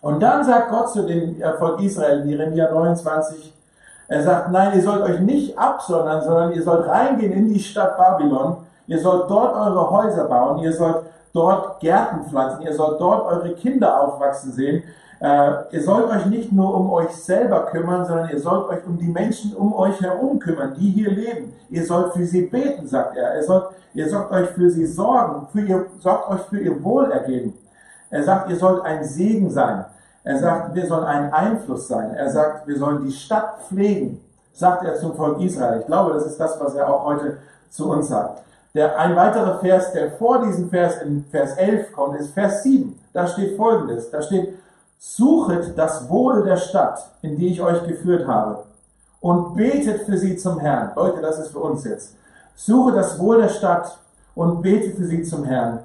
Und 0.00 0.20
dann 0.20 0.42
sagt 0.44 0.70
Gott 0.70 0.90
zu 0.90 1.02
dem 1.06 1.36
Volk 1.58 1.80
Israel 1.82 2.22
in 2.22 2.30
Jeremia 2.30 2.70
29, 2.70 3.52
er 4.08 4.22
sagt, 4.24 4.50
nein, 4.50 4.72
ihr 4.74 4.82
sollt 4.82 5.02
euch 5.02 5.20
nicht 5.20 5.56
absondern, 5.56 6.22
sondern 6.24 6.52
ihr 6.52 6.62
sollt 6.62 6.88
reingehen 6.88 7.32
in 7.32 7.52
die 7.52 7.60
Stadt 7.60 7.96
Babylon, 7.96 8.56
ihr 8.88 8.98
sollt 8.98 9.30
dort 9.30 9.54
eure 9.54 9.88
Häuser 9.90 10.24
bauen, 10.24 10.58
ihr 10.58 10.72
sollt 10.72 11.04
dort 11.32 11.78
Gärten 11.78 12.24
pflanzen, 12.24 12.62
ihr 12.62 12.74
sollt 12.74 13.00
dort 13.00 13.30
eure 13.30 13.52
Kinder 13.52 14.02
aufwachsen 14.02 14.50
sehen. 14.52 14.82
Äh, 15.20 15.74
ihr 15.76 15.82
sollt 15.82 16.08
euch 16.10 16.26
nicht 16.26 16.50
nur 16.50 16.74
um 16.74 16.90
euch 16.90 17.10
selber 17.10 17.66
kümmern, 17.66 18.06
sondern 18.06 18.30
ihr 18.30 18.40
sollt 18.40 18.68
euch 18.70 18.86
um 18.86 18.98
die 18.98 19.08
Menschen 19.08 19.54
um 19.54 19.74
euch 19.74 20.00
herum 20.00 20.38
kümmern, 20.38 20.74
die 20.78 20.90
hier 20.90 21.10
leben. 21.10 21.52
Ihr 21.68 21.84
sollt 21.84 22.14
für 22.14 22.24
sie 22.24 22.46
beten, 22.46 22.86
sagt 22.86 23.16
er. 23.16 23.36
Ihr 23.36 23.42
sollt, 23.42 23.66
ihr 23.92 24.08
sollt 24.08 24.30
euch 24.30 24.48
für 24.50 24.70
sie 24.70 24.86
sorgen, 24.86 25.46
für 25.52 25.60
ihr, 25.60 25.86
sorgt 25.98 26.30
euch 26.30 26.40
für 26.42 26.58
ihr 26.58 26.82
Wohlergehen. 26.82 27.52
Er 28.08 28.22
sagt, 28.22 28.48
ihr 28.48 28.56
sollt 28.56 28.82
ein 28.84 29.04
Segen 29.04 29.50
sein. 29.50 29.84
Er 30.24 30.38
sagt, 30.38 30.74
wir 30.74 30.86
sollen 30.86 31.04
ein 31.04 31.32
Einfluss 31.32 31.88
sein. 31.88 32.14
Er 32.14 32.30
sagt, 32.30 32.66
wir 32.66 32.78
sollen 32.78 33.04
die 33.04 33.12
Stadt 33.12 33.62
pflegen, 33.68 34.20
sagt 34.54 34.84
er 34.84 34.96
zum 34.96 35.14
Volk 35.14 35.40
Israel. 35.40 35.80
Ich 35.80 35.86
glaube, 35.86 36.14
das 36.14 36.26
ist 36.26 36.40
das, 36.40 36.58
was 36.60 36.74
er 36.74 36.88
auch 36.88 37.04
heute 37.04 37.38
zu 37.68 37.90
uns 37.90 38.08
sagt. 38.08 38.42
Der, 38.74 38.98
ein 38.98 39.16
weiterer 39.16 39.58
Vers, 39.58 39.92
der 39.92 40.12
vor 40.12 40.44
diesem 40.44 40.70
Vers 40.70 41.02
in 41.02 41.24
Vers 41.30 41.56
11 41.56 41.92
kommt, 41.92 42.18
ist 42.18 42.32
Vers 42.32 42.62
7. 42.62 42.98
Da 43.12 43.26
steht 43.26 43.56
folgendes. 43.56 44.10
Da 44.10 44.22
steht, 44.22 44.54
suchet 45.00 45.78
das 45.78 46.10
Wohl 46.10 46.44
der 46.44 46.58
Stadt, 46.58 47.10
in 47.22 47.36
die 47.36 47.48
ich 47.48 47.62
euch 47.62 47.86
geführt 47.86 48.28
habe, 48.28 48.64
und 49.20 49.56
betet 49.56 50.02
für 50.02 50.18
sie 50.18 50.36
zum 50.36 50.58
Herrn. 50.58 50.92
Leute, 50.94 51.22
das 51.22 51.38
ist 51.38 51.52
für 51.52 51.60
uns 51.60 51.84
jetzt. 51.84 52.14
Suche 52.54 52.92
das 52.92 53.18
Wohl 53.18 53.40
der 53.40 53.48
Stadt 53.48 53.98
und 54.34 54.60
bete 54.60 54.94
für 54.94 55.06
sie 55.06 55.22
zum 55.22 55.44
Herrn. 55.44 55.80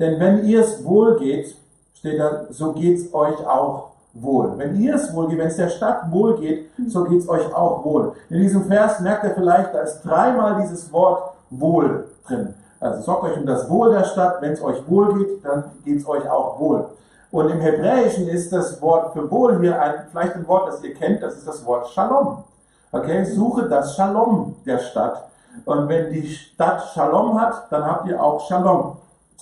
Denn 0.00 0.18
wenn 0.18 0.44
ihr 0.44 0.60
es 0.60 0.84
wohl 0.84 1.18
geht, 1.18 1.56
steht 1.94 2.18
da, 2.18 2.46
so 2.50 2.72
geht's 2.72 3.14
euch 3.14 3.46
auch 3.46 3.90
wohl. 4.14 4.58
Wenn 4.58 4.80
ihr 4.80 4.96
es 4.96 5.14
wohl 5.14 5.28
geht, 5.28 5.38
wenn 5.38 5.48
es 5.48 5.56
der 5.56 5.68
Stadt 5.68 6.10
wohl 6.10 6.38
geht, 6.38 6.68
so 6.88 7.04
geht's 7.04 7.28
euch 7.28 7.54
auch 7.54 7.84
wohl. 7.84 8.12
In 8.28 8.40
diesem 8.40 8.64
Vers 8.64 8.98
merkt 9.00 9.22
ihr 9.22 9.34
vielleicht, 9.34 9.72
da 9.72 9.80
ist 9.82 10.02
dreimal 10.02 10.60
dieses 10.60 10.92
Wort 10.92 11.34
wohl 11.50 12.08
drin. 12.26 12.54
Also 12.80 13.02
sorgt 13.02 13.24
euch 13.24 13.36
um 13.36 13.46
das 13.46 13.68
Wohl 13.70 13.92
der 13.92 14.04
Stadt. 14.04 14.40
Wenn 14.40 14.52
es 14.52 14.62
euch 14.62 14.88
wohl 14.88 15.16
geht, 15.18 15.44
dann 15.44 15.64
geht's 15.84 16.06
euch 16.08 16.28
auch 16.28 16.58
wohl. 16.58 16.86
Und 17.30 17.50
im 17.50 17.60
Hebräischen 17.60 18.28
ist 18.28 18.52
das 18.52 18.80
Wort 18.80 19.12
für 19.12 19.30
wohl 19.30 19.60
hier 19.60 19.80
ein, 19.80 20.06
vielleicht 20.10 20.34
ein 20.34 20.48
Wort, 20.48 20.68
das 20.68 20.82
ihr 20.82 20.94
kennt, 20.94 21.22
das 21.22 21.34
ist 21.36 21.46
das 21.46 21.64
Wort 21.66 21.88
Shalom. 21.90 22.44
Okay, 22.90 23.24
suche 23.24 23.68
das 23.68 23.94
Shalom 23.96 24.56
der 24.64 24.78
Stadt. 24.78 25.28
Und 25.64 25.88
wenn 25.88 26.10
die 26.10 26.26
Stadt 26.26 26.82
Shalom 26.94 27.38
hat, 27.40 27.70
dann 27.70 27.84
habt 27.84 28.08
ihr 28.08 28.22
auch 28.22 28.46
Shalom. 28.46 28.96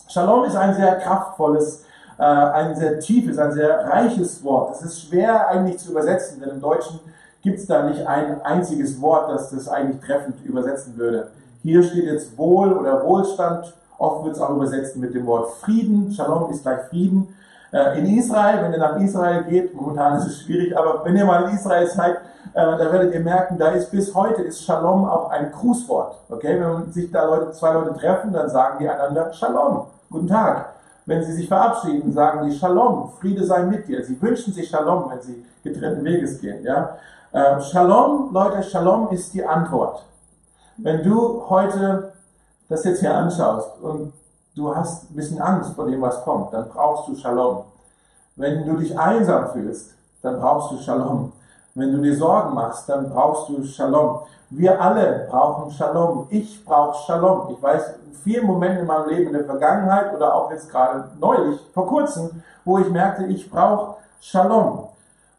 Shalom 0.09 0.45
ist 0.45 0.57
ein 0.57 0.75
sehr 0.75 0.97
kraftvolles 0.97 1.87
äh, 2.19 2.23
ein 2.23 2.75
sehr 2.75 2.99
tiefes, 2.99 3.39
ein 3.39 3.53
sehr 3.53 3.87
reiches 3.87 4.43
Wort. 4.43 4.75
Es 4.75 4.83
ist 4.83 5.03
schwer 5.03 5.49
eigentlich 5.49 5.79
zu 5.79 5.91
übersetzen, 5.91 6.41
denn 6.41 6.51
im 6.51 6.61
Deutschen 6.61 6.99
gibt 7.43 7.59
es 7.59 7.67
da 7.67 7.83
nicht 7.83 8.07
ein 8.07 8.41
einziges 8.43 9.01
Wort, 9.01 9.31
das 9.31 9.51
das 9.51 9.69
eigentlich 9.69 10.01
treffend 10.01 10.45
übersetzen 10.45 10.97
würde. 10.97 11.29
Hier 11.63 11.83
steht 11.83 12.05
jetzt 12.05 12.37
Wohl 12.39 12.73
oder 12.73 13.05
Wohlstand. 13.05 13.75
Oft 13.99 14.25
wird 14.25 14.37
es 14.37 14.43
auch 14.43 14.51
übersetzt 14.51 14.97
mit 14.97 15.15
dem 15.15 15.27
Wort 15.27 15.51
Frieden. 15.61 16.13
Shalom 16.13 16.51
ist 16.51 16.63
gleich 16.63 16.89
Frieden. 16.89 17.35
Äh, 17.77 17.99
in 17.99 18.19
Israel, 18.19 18.63
wenn 18.63 18.73
ihr 18.73 18.79
nach 18.79 18.99
Israel 18.99 19.45
geht, 19.45 19.75
momentan 19.75 20.17
ist 20.17 20.27
es 20.29 20.41
schwierig, 20.41 20.75
aber 20.77 21.05
wenn 21.05 21.15
ihr 21.15 21.27
mal 21.27 21.43
in 21.45 21.55
Israel 21.55 21.87
seid, 21.87 22.17
äh, 22.55 22.55
da 22.55 22.91
werdet 22.91 23.13
ihr 23.13 23.21
merken, 23.21 23.59
da 23.59 23.69
ist 23.69 23.91
bis 23.91 24.15
heute 24.15 24.41
ist 24.43 24.65
Shalom 24.65 25.05
auch 25.05 25.29
ein 25.29 25.53
Grußwort. 25.53 26.17
Okay, 26.31 26.59
wenn 26.59 26.91
sich 26.91 27.11
da 27.11 27.27
Leute, 27.27 27.53
zwei 27.53 27.75
Leute 27.75 27.93
treffen, 27.99 28.33
dann 28.33 28.49
sagen 28.49 28.79
die 28.81 28.89
einander 28.89 29.31
Shalom, 29.35 29.89
guten 30.11 30.27
Tag. 30.27 30.71
Wenn 31.05 31.23
sie 31.23 31.35
sich 31.35 31.49
verabschieden, 31.49 32.15
sagen 32.15 32.49
die 32.49 32.57
Shalom, 32.57 33.11
Friede 33.21 33.45
sei 33.45 33.65
mit 33.65 33.87
dir. 33.87 34.03
Sie 34.03 34.21
wünschen 34.23 34.55
sich 34.55 34.71
Shalom, 34.71 35.11
wenn 35.11 35.21
sie 35.21 35.45
getrennten 35.63 36.03
Weges 36.03 36.41
gehen. 36.41 36.65
Ja? 36.65 36.97
Äh, 37.33 37.61
Shalom, 37.61 38.31
Leute, 38.33 38.63
Shalom 38.63 39.11
ist 39.11 39.35
die 39.35 39.45
Antwort. 39.45 40.03
Wenn 40.79 41.03
du 41.03 41.45
heute 41.51 42.15
das 42.71 42.85
jetzt 42.85 43.01
hier 43.01 43.15
anschaust 43.15 43.69
und 43.83 44.15
du 44.57 44.75
hast 44.75 45.11
ein 45.11 45.15
bisschen 45.17 45.41
Angst 45.41 45.75
vor 45.75 45.87
dem, 45.87 46.01
was 46.01 46.23
kommt, 46.25 46.53
dann 46.53 46.69
brauchst 46.69 47.09
du 47.09 47.15
Shalom. 47.15 47.65
Wenn 48.35 48.67
du 48.67 48.77
dich 48.77 48.99
einsam 48.99 49.51
fühlst, 49.53 49.95
dann 50.23 50.41
brauchst 50.41 50.73
du 50.73 50.79
Shalom. 50.79 51.33
Wenn 51.75 51.93
du 51.93 52.01
dir 52.01 52.17
Sorgen 52.17 52.55
machst, 52.55 52.89
dann 52.89 53.11
brauchst 53.11 53.49
du 53.51 53.63
Shalom. 53.65 54.21
Wir 54.49 54.81
alle 54.81 55.27
brauchen 55.31 55.71
Shalom. 55.71 56.27
Ich 56.31 56.65
brauche 56.65 57.05
Shalom. 57.05 57.51
Ich 57.51 57.63
weiß 57.63 57.97
in 58.07 58.15
vielen 58.15 58.47
Momenten 58.47 58.81
in 58.81 58.87
meinem 58.87 59.09
Leben, 59.11 59.27
in 59.29 59.35
der 59.35 59.45
Vergangenheit 59.45 60.15
oder 60.15 60.35
auch 60.35 60.51
jetzt 60.51 60.71
gerade 60.71 61.11
neulich, 61.21 61.61
vor 61.75 61.87
kurzem, 61.87 62.43
wo 62.65 62.79
ich 62.79 62.89
merkte, 62.91 63.27
ich 63.27 63.51
brauche 63.51 63.97
Shalom. 64.21 64.89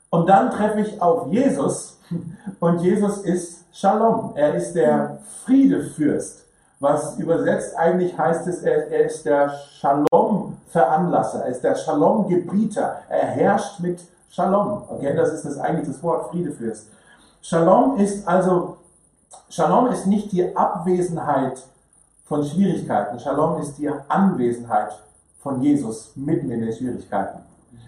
Und 0.10 0.30
dann 0.30 0.52
treffe 0.52 0.82
ich 0.82 1.02
auf 1.02 1.28
Jesus 1.28 2.00
und 2.60 2.82
Jesus 2.82 3.18
ist 3.20 3.66
Shalom. 3.72 4.34
Er 4.36 4.54
ist 4.54 4.74
der 4.74 5.20
Friedefürst. 5.44 6.47
Was 6.80 7.18
übersetzt 7.18 7.76
eigentlich 7.76 8.16
heißt 8.16 8.46
es, 8.48 8.62
er, 8.62 8.92
er 8.92 9.06
ist 9.06 9.26
der 9.26 9.50
Shalom-Veranlasser, 9.80 11.46
er 11.46 11.50
ist 11.50 11.64
der 11.64 11.76
Shalom-Gebieter. 11.76 12.98
Er 13.10 13.26
herrscht 13.26 13.80
mit 13.80 14.00
Shalom. 14.30 14.84
Okay, 14.88 15.16
das 15.16 15.34
ist 15.34 15.46
das 15.46 15.58
eigentlich 15.58 15.88
das 15.88 16.04
Wort 16.04 16.30
Friedefürst. 16.30 16.90
Shalom 17.42 17.98
ist 17.98 18.28
also, 18.28 18.78
Shalom 19.50 19.88
ist 19.88 20.06
nicht 20.06 20.32
die 20.32 20.56
Abwesenheit 20.56 21.64
von 22.26 22.44
Schwierigkeiten. 22.44 23.20
Shalom 23.20 23.60
ist 23.60 23.80
die 23.80 23.90
Anwesenheit 24.08 25.00
von 25.42 25.60
Jesus 25.62 26.12
mitten 26.16 26.52
in 26.52 26.62
den 26.62 26.74
Schwierigkeiten. 26.74 27.40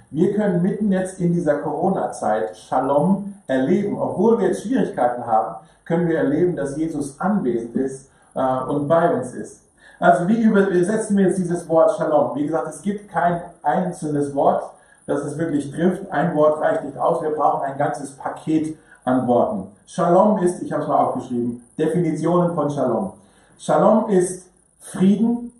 Wir 0.09 0.33
können 0.33 0.63
mitten 0.63 0.91
jetzt 0.91 1.19
in 1.19 1.33
dieser 1.33 1.59
Corona-Zeit 1.59 2.57
Shalom 2.57 3.35
erleben. 3.45 3.99
Obwohl 3.99 4.39
wir 4.39 4.47
jetzt 4.47 4.63
Schwierigkeiten 4.63 5.27
haben, 5.27 5.63
können 5.85 6.07
wir 6.07 6.17
erleben, 6.17 6.55
dass 6.55 6.75
Jesus 6.75 7.19
anwesend 7.19 7.75
ist 7.75 8.09
äh, 8.39 8.63
und 8.69 8.87
bei 8.87 9.13
uns 9.13 9.33
ist. 9.33 9.61
Also 9.99 10.27
wie 10.29 10.41
übersetzen 10.41 11.17
wir 11.17 11.25
jetzt 11.25 11.37
dieses 11.37 11.67
Wort 11.67 11.97
Shalom? 11.97 12.35
Wie 12.35 12.45
gesagt, 12.45 12.69
es 12.69 12.81
gibt 12.81 13.11
kein 13.11 13.41
einzelnes 13.61 14.33
Wort, 14.33 14.63
das 15.05 15.25
es 15.25 15.37
wirklich 15.37 15.69
trifft. 15.71 16.09
Ein 16.09 16.33
Wort 16.35 16.61
reicht 16.61 16.85
nicht 16.85 16.97
aus. 16.97 17.21
Wir 17.21 17.31
brauchen 17.31 17.63
ein 17.63 17.77
ganzes 17.77 18.11
Paket 18.11 18.77
an 19.03 19.27
Worten. 19.27 19.67
Shalom 19.85 20.37
ist, 20.39 20.61
ich 20.61 20.71
habe 20.71 20.83
es 20.83 20.87
mal 20.87 20.97
aufgeschrieben, 20.97 21.63
Definitionen 21.77 22.55
von 22.55 22.69
Shalom. 22.69 23.13
Shalom 23.57 24.09
ist 24.09 24.47
Frieden, 24.79 25.51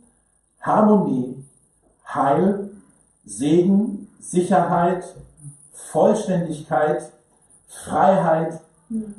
Harmonie, 0.62 1.44
Heil, 2.08 2.70
Segen, 3.26 4.08
Sicherheit, 4.22 5.04
Vollständigkeit, 5.74 7.12
Freiheit, 7.68 8.62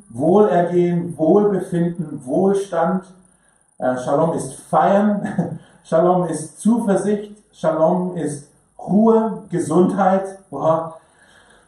Wohlergehen, 0.09 1.17
Wohlbefinden, 1.19 2.25
Wohlstand. 2.25 3.05
Äh, 3.81 3.97
Shalom 3.99 4.35
ist 4.35 4.55
Feiern, 4.55 5.59
Shalom 5.85 6.27
ist 6.27 6.61
Zuversicht, 6.61 7.35
Shalom 7.51 8.15
ist 8.15 8.49
Ruhe, 8.79 9.45
Gesundheit. 9.51 10.39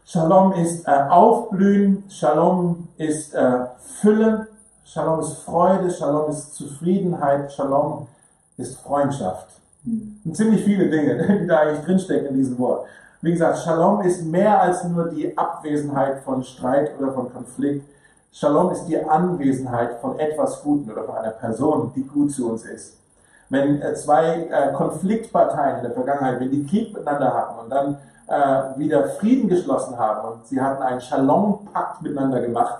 Shalom 0.04 0.52
ist 0.52 0.86
äh, 0.86 0.90
Aufblühen, 0.90 2.04
Shalom 2.10 2.88
ist 2.98 3.34
äh, 3.34 3.60
Fülle, 4.00 4.48
Shalom 4.84 5.20
ist 5.20 5.38
Freude, 5.38 5.90
Shalom 5.90 6.30
ist 6.30 6.54
Zufriedenheit, 6.54 7.50
Shalom 7.50 8.08
ist 8.58 8.78
Freundschaft. 8.80 9.46
Und 9.86 10.20
hm. 10.24 10.34
ziemlich 10.34 10.64
viele 10.64 10.90
Dinge, 10.90 11.38
die 11.42 11.46
da 11.46 11.60
eigentlich 11.60 11.84
drinstecken 11.86 12.28
in 12.28 12.34
diesem 12.34 12.58
Wort. 12.58 12.86
Wie 13.22 13.32
gesagt, 13.32 13.56
Shalom 13.60 14.02
ist 14.02 14.22
mehr 14.22 14.60
als 14.60 14.84
nur 14.84 15.08
die 15.08 15.36
Abwesenheit 15.38 16.20
von 16.24 16.44
Streit 16.44 16.90
oder 16.98 17.12
von 17.12 17.32
Konflikt. 17.32 17.88
Shalom 18.34 18.70
ist 18.70 18.86
die 18.86 18.98
Anwesenheit 18.98 20.00
von 20.00 20.18
etwas 20.18 20.62
Guten 20.62 20.90
oder 20.90 21.04
von 21.04 21.16
einer 21.16 21.32
Person, 21.32 21.92
die 21.94 22.02
gut 22.02 22.32
zu 22.32 22.50
uns 22.50 22.64
ist. 22.64 22.96
Wenn 23.50 23.82
äh, 23.82 23.94
zwei 23.94 24.48
äh, 24.50 24.72
Konfliktparteien 24.72 25.76
in 25.76 25.82
der 25.82 25.92
Vergangenheit, 25.92 26.40
wenn 26.40 26.50
die 26.50 26.64
Krieg 26.64 26.94
miteinander 26.94 27.34
hatten 27.34 27.58
und 27.58 27.68
dann 27.68 27.98
äh, 28.28 28.78
wieder 28.78 29.06
Frieden 29.20 29.50
geschlossen 29.50 29.98
haben 29.98 30.32
und 30.32 30.46
sie 30.46 30.58
hatten 30.58 30.82
einen 30.82 31.02
Shalom-Pakt 31.02 32.00
miteinander 32.00 32.40
gemacht, 32.40 32.76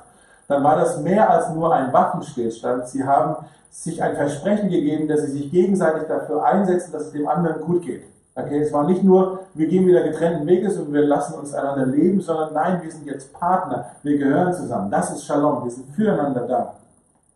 dann 0.49 0.64
war 0.64 0.76
das 0.76 0.99
mehr 1.00 1.28
als 1.28 1.50
nur 1.50 1.75
ein 1.75 1.92
Waffenstillstand. 1.92 2.88
Sie 2.88 3.04
haben 3.04 3.44
sich 3.71 4.02
ein 4.02 4.16
Versprechen 4.16 4.71
gegeben, 4.71 5.06
dass 5.06 5.21
sie 5.21 5.32
sich 5.32 5.50
gegenseitig 5.50 6.09
dafür 6.09 6.44
einsetzen, 6.47 6.92
dass 6.92 7.02
es 7.02 7.12
dem 7.12 7.28
anderen 7.28 7.61
gut 7.61 7.82
geht. 7.82 8.04
Okay, 8.34 8.62
es 8.62 8.72
war 8.72 8.84
nicht 8.84 9.02
nur, 9.02 9.40
wir 9.52 9.66
gehen 9.66 9.86
wieder 9.86 10.02
getrennten 10.02 10.46
Weges 10.46 10.78
und 10.78 10.90
wir 10.90 11.02
lassen 11.02 11.38
uns 11.38 11.52
einander 11.52 11.84
leben, 11.84 12.18
sondern 12.22 12.54
nein, 12.54 12.80
wir 12.82 12.90
sind 12.90 13.04
jetzt 13.06 13.30
Partner, 13.34 13.86
wir 14.02 14.16
gehören 14.16 14.54
zusammen. 14.54 14.90
Das 14.90 15.10
ist 15.10 15.26
Shalom, 15.26 15.62
wir 15.64 15.70
sind 15.70 15.94
füreinander 15.94 16.46
da. 16.46 16.74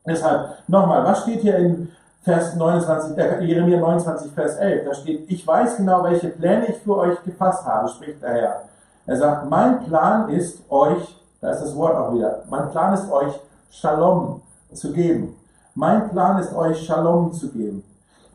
Deshalb 0.07 0.55
nochmal, 0.67 1.05
was 1.05 1.23
steht 1.23 1.41
hier 1.41 1.57
in 1.59 1.91
Vers 2.23 2.57
29, 2.57 3.19
äh, 3.19 3.45
Jeremia 3.45 3.79
29, 3.79 4.33
Vers 4.33 4.57
11? 4.57 4.85
Da 4.87 4.95
steht, 4.95 5.31
ich 5.31 5.47
weiß 5.47 5.77
genau, 5.77 6.03
welche 6.03 6.29
Pläne 6.29 6.67
ich 6.69 6.79
für 6.79 6.97
euch 6.97 7.23
gefasst 7.25 7.67
habe, 7.67 7.89
spricht 7.91 8.23
der 8.23 8.31
Herr. 8.31 8.63
Er 9.05 9.17
sagt, 9.17 9.51
mein 9.51 9.85
Plan 9.85 10.31
ist 10.31 10.63
euch, 10.71 11.23
da 11.43 11.51
ist 11.51 11.61
das 11.61 11.77
Wort 11.77 11.95
auch 11.95 12.15
wieder, 12.15 12.43
mein 12.49 12.71
Plan 12.71 12.95
ist 12.95 13.13
euch 13.13 13.39
Shalom 13.71 14.41
zu 14.73 14.93
geben. 14.93 15.37
Mein 15.75 16.09
Plan 16.09 16.39
ist 16.39 16.55
euch 16.55 16.87
Shalom 16.87 17.35
zu 17.35 17.51
geben. 17.51 17.85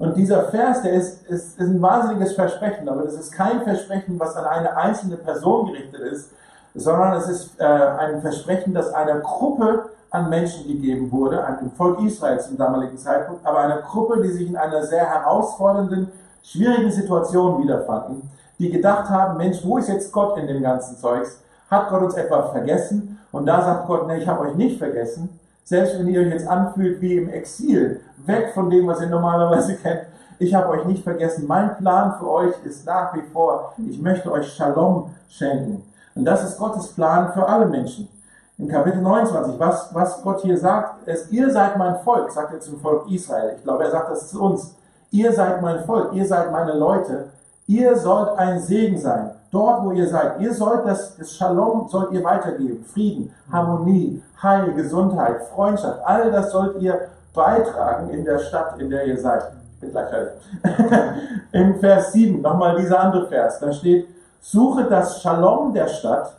Und 0.02 0.18
dieser 0.18 0.46
Vers, 0.46 0.82
der 0.82 0.94
ist, 0.94 1.28
ist, 1.28 1.60
ist 1.60 1.70
ein 1.70 1.80
wahnsinniges 1.80 2.34
Versprechen, 2.34 2.90
aber 2.90 3.04
das 3.04 3.14
ist 3.14 3.32
kein 3.34 3.62
Versprechen, 3.62 4.20
was 4.20 4.36
an 4.36 4.46
eine 4.46 4.76
einzelne 4.76 5.16
Person 5.16 5.68
gerichtet 5.68 6.02
ist, 6.02 6.32
sondern 6.74 7.14
es 7.14 7.30
ist 7.30 7.60
äh, 7.60 7.66
ein 7.66 8.20
Versprechen, 8.20 8.74
das 8.74 8.92
einer 8.96 9.20
Gruppe 9.20 9.92
an 10.10 10.28
Menschen 10.32 10.66
gegeben 10.68 11.12
wurde, 11.12 11.46
einem 11.46 11.70
Volk 11.74 12.02
Israel 12.02 12.40
zum 12.40 12.58
damaligen 12.58 12.98
Zeitpunkt, 12.98 13.46
aber 13.46 13.60
einer 13.60 13.84
Gruppe, 13.84 14.24
die 14.24 14.30
sich 14.30 14.48
in 14.50 14.58
einer 14.58 14.84
sehr 14.84 15.06
herausfordernden, 15.08 16.12
schwierigen 16.42 16.92
Situation 16.92 17.62
wiederfanden, 17.62 18.28
die 18.58 18.72
gedacht 18.72 19.08
haben, 19.08 19.38
Mensch, 19.38 19.60
wo 19.64 19.78
ist 19.78 19.88
jetzt 19.88 20.12
Gott 20.12 20.36
in 20.36 20.48
dem 20.48 20.64
ganzen 20.64 20.98
Zeugs? 20.98 21.44
Hat 21.70 21.90
Gott 21.90 22.02
uns 22.02 22.16
etwa 22.16 22.42
vergessen? 22.48 23.20
Und 23.32 23.46
da 23.46 23.62
sagt 23.62 23.86
Gott, 23.86 24.08
ne, 24.08 24.18
ich 24.18 24.28
habe 24.28 24.48
euch 24.48 24.56
nicht 24.56 24.80
vergessen, 24.80 25.40
selbst 25.72 25.98
wenn 25.98 26.10
ihr 26.10 26.20
euch 26.20 26.34
jetzt 26.34 26.50
anfühlt 26.50 27.00
wie 27.00 27.16
im 27.16 27.30
Exil, 27.30 28.02
weg 28.26 28.52
von 28.54 28.70
dem, 28.70 28.88
was 28.88 29.00
ihr 29.00 29.08
normalerweise 29.08 29.76
kennt. 29.82 30.02
Ich 30.38 30.54
habe 30.54 30.68
euch 30.68 30.84
nicht 30.84 31.02
vergessen. 31.02 31.48
Mein 31.48 31.78
Plan 31.78 32.16
für 32.20 32.30
euch 32.30 32.54
ist 32.66 32.86
nach 32.86 33.16
wie 33.16 33.22
vor, 33.32 33.74
ich 33.78 34.02
möchte 34.02 34.30
euch 34.30 34.52
Shalom 34.52 35.12
schenken. 35.30 35.82
Und 36.14 36.26
das 36.26 36.44
ist 36.44 36.58
Gottes 36.58 36.88
Plan 36.90 37.32
für 37.32 37.48
alle 37.48 37.68
Menschen. 37.68 38.10
In 38.58 38.68
Kapitel 38.68 39.02
29, 39.02 39.58
was, 39.58 39.96
was 39.96 40.22
Gott 40.22 40.42
hier 40.42 40.58
sagt, 40.58 41.08
ist, 41.08 41.32
ihr 41.32 41.50
seid 41.50 41.78
mein 41.78 42.00
Volk, 42.00 42.30
sagt 42.34 42.54
er 42.54 42.60
zum 42.60 42.78
Volk 42.82 43.10
Israel. 43.10 43.54
Ich 43.56 43.64
glaube, 43.64 43.86
er 43.86 43.92
sagt 43.92 44.12
das 44.12 44.28
zu 44.28 44.44
uns. 44.44 44.76
Ihr 45.12 45.32
seid 45.32 45.62
mein 45.62 45.86
Volk, 45.86 46.12
ihr 46.12 46.26
seid 46.26 46.52
meine 46.52 46.74
Leute. 46.74 47.30
Ihr 47.72 47.96
sollt 47.96 48.38
ein 48.38 48.60
Segen 48.60 48.98
sein 48.98 49.32
dort, 49.50 49.86
wo 49.86 49.92
ihr 49.92 50.06
seid. 50.06 50.42
Ihr 50.42 50.54
sollt 50.54 50.86
das, 50.86 51.16
das 51.16 51.34
Shalom 51.34 51.88
sollt 51.88 52.12
ihr 52.12 52.22
weitergeben. 52.22 52.84
Frieden, 52.84 53.34
Harmonie, 53.50 54.22
Heil, 54.44 54.74
Gesundheit, 54.74 55.42
Freundschaft. 55.56 56.02
All 56.04 56.30
das 56.34 56.52
sollt 56.52 56.82
ihr 56.82 57.08
beitragen 57.34 58.10
in 58.10 58.26
der 58.26 58.40
Stadt, 58.40 58.78
in 58.78 58.90
der 58.90 59.06
ihr 59.06 59.18
seid. 59.18 59.44
Bin 59.80 59.92
gleich 59.92 60.10
fertig. 60.10 60.34
Im 61.54 61.80
Vers 61.80 62.12
7, 62.12 62.42
nochmal 62.42 62.76
dieser 62.76 63.00
andere 63.00 63.30
Vers, 63.30 63.62
da 63.62 63.72
steht, 63.72 64.06
suche 64.42 64.84
das 64.84 65.22
Shalom 65.22 65.74
der 65.74 65.88
Stadt 65.88 66.36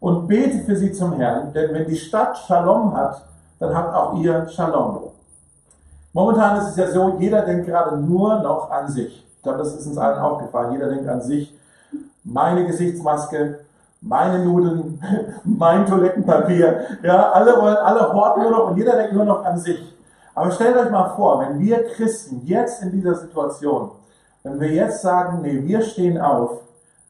und 0.00 0.26
bete 0.26 0.64
für 0.64 0.74
sie 0.74 0.90
zum 0.90 1.12
Herrn, 1.12 1.52
denn 1.52 1.72
wenn 1.74 1.86
die 1.86 1.96
Stadt 1.96 2.36
Shalom 2.38 2.96
hat, 2.96 3.22
dann 3.60 3.72
habt 3.72 3.94
auch 3.94 4.16
ihr 4.16 4.48
Shalom. 4.48 5.12
Momentan 6.12 6.58
ist 6.58 6.70
es 6.70 6.76
ja 6.76 6.90
so, 6.90 7.18
jeder 7.20 7.42
denkt 7.42 7.66
gerade 7.66 7.96
nur 7.96 8.40
noch 8.40 8.68
an 8.68 8.88
sich. 8.88 9.21
Ich 9.42 9.44
glaube, 9.44 9.58
das 9.58 9.74
ist 9.74 9.88
uns 9.88 9.98
allen 9.98 10.20
aufgefallen. 10.20 10.74
Jeder 10.74 10.88
denkt 10.88 11.08
an 11.08 11.20
sich 11.20 11.52
meine 12.22 12.64
Gesichtsmaske, 12.64 13.58
meine 14.00 14.44
Nudeln, 14.44 15.02
mein 15.44 15.84
Toilettenpapier. 15.84 16.82
Ja, 17.02 17.32
alle 17.32 17.60
wollen, 17.60 17.76
alle 17.76 18.12
horten 18.12 18.44
nur 18.44 18.52
noch 18.52 18.70
und 18.70 18.76
jeder 18.76 18.94
denkt 18.94 19.14
nur 19.14 19.24
noch 19.24 19.44
an 19.44 19.58
sich. 19.58 19.96
Aber 20.36 20.52
stellt 20.52 20.76
euch 20.76 20.92
mal 20.92 21.08
vor, 21.16 21.40
wenn 21.40 21.58
wir 21.58 21.88
Christen 21.88 22.42
jetzt 22.44 22.84
in 22.84 22.92
dieser 22.92 23.16
Situation, 23.16 23.90
wenn 24.44 24.60
wir 24.60 24.68
jetzt 24.68 25.02
sagen, 25.02 25.40
nee, 25.42 25.60
wir 25.60 25.82
stehen 25.82 26.20
auf, 26.20 26.60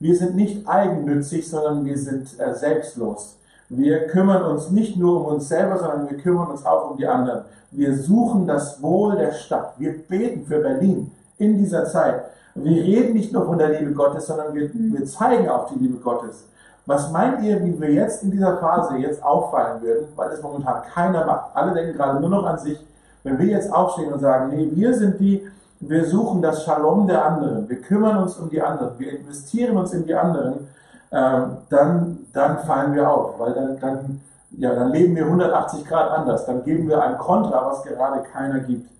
wir 0.01 0.17
sind 0.17 0.35
nicht 0.35 0.67
eigennützig, 0.67 1.47
sondern 1.51 1.85
wir 1.85 1.99
sind 1.99 2.41
äh, 2.41 2.55
selbstlos. 2.55 3.37
Wir 3.69 4.07
kümmern 4.07 4.43
uns 4.43 4.71
nicht 4.71 4.97
nur 4.97 5.21
um 5.21 5.35
uns 5.35 5.49
selber, 5.49 5.77
sondern 5.77 6.09
wir 6.09 6.17
kümmern 6.17 6.49
uns 6.49 6.65
auch 6.65 6.93
um 6.93 6.97
die 6.97 7.07
anderen. 7.07 7.45
Wir 7.71 7.95
suchen 7.95 8.47
das 8.47 8.83
Wohl 8.83 9.17
der 9.17 9.33
Stadt. 9.33 9.75
Wir 9.77 9.99
beten 9.99 10.47
für 10.47 10.61
Berlin 10.61 11.11
in 11.43 11.59
dieser 11.59 11.85
Zeit. 11.87 12.25
Wir 12.55 12.83
reden 12.83 13.15
nicht 13.15 13.33
nur 13.33 13.47
von 13.47 13.59
der 13.59 13.81
Liebe 13.81 13.93
Gottes, 13.93 14.27
sondern 14.27 14.55
wir, 14.55 14.71
wir 14.73 15.07
zeigen 15.07 15.49
auch 15.49 15.67
die 15.67 15.79
Liebe 15.79 15.99
Gottes. 15.99 16.45
Was 16.85 17.11
meint 17.11 17.43
ihr, 17.43 17.63
wie 17.65 17.81
wir 17.81 17.93
jetzt 17.93 18.23
in 18.23 18.31
dieser 18.31 18.59
Phase 18.59 18.97
jetzt 18.97 19.23
auffallen 19.23 19.83
würden, 19.83 20.09
weil 20.17 20.31
es 20.31 20.43
momentan 20.43 20.83
keiner 20.93 21.25
macht? 21.25 21.55
Alle 21.55 21.73
denken 21.73 21.97
gerade 21.97 22.21
nur 22.21 22.31
noch 22.31 22.45
an 22.45 22.59
sich. 22.59 22.79
Wenn 23.23 23.39
wir 23.39 23.47
jetzt 23.47 23.73
aufstehen 23.73 24.13
und 24.13 24.21
sagen, 24.21 24.51
nee, 24.55 24.69
wir 24.73 24.93
sind 24.95 25.21
die, 25.21 25.49
wir 25.81 26.05
suchen 26.05 26.43
das 26.43 26.65
Shalom 26.65 27.07
der 27.07 27.25
anderen, 27.25 27.69
wir 27.69 27.81
kümmern 27.81 28.19
uns 28.19 28.37
um 28.37 28.51
die 28.51 28.61
anderen, 28.61 28.99
wir 28.99 29.13
investieren 29.13 29.77
uns 29.77 29.93
in 29.93 30.05
die 30.05 30.15
anderen, 30.15 30.69
äh, 31.11 31.41
dann, 31.69 32.19
dann 32.33 32.59
fallen 32.61 32.95
wir 32.95 33.09
auf, 33.09 33.39
weil 33.39 33.53
dann, 33.53 33.81
dann, 33.81 34.21
ja, 34.59 34.75
dann 34.75 34.91
leben 34.91 35.15
wir 35.15 35.25
180 35.25 35.87
Grad 35.87 36.11
anders, 36.11 36.47
dann 36.47 36.65
geben 36.65 36.89
wir 36.89 37.01
ein 37.03 37.17
Kontra, 37.17 37.65
was 37.65 37.83
gerade 37.85 38.23
keiner 38.33 38.59
gibt. 38.61 38.91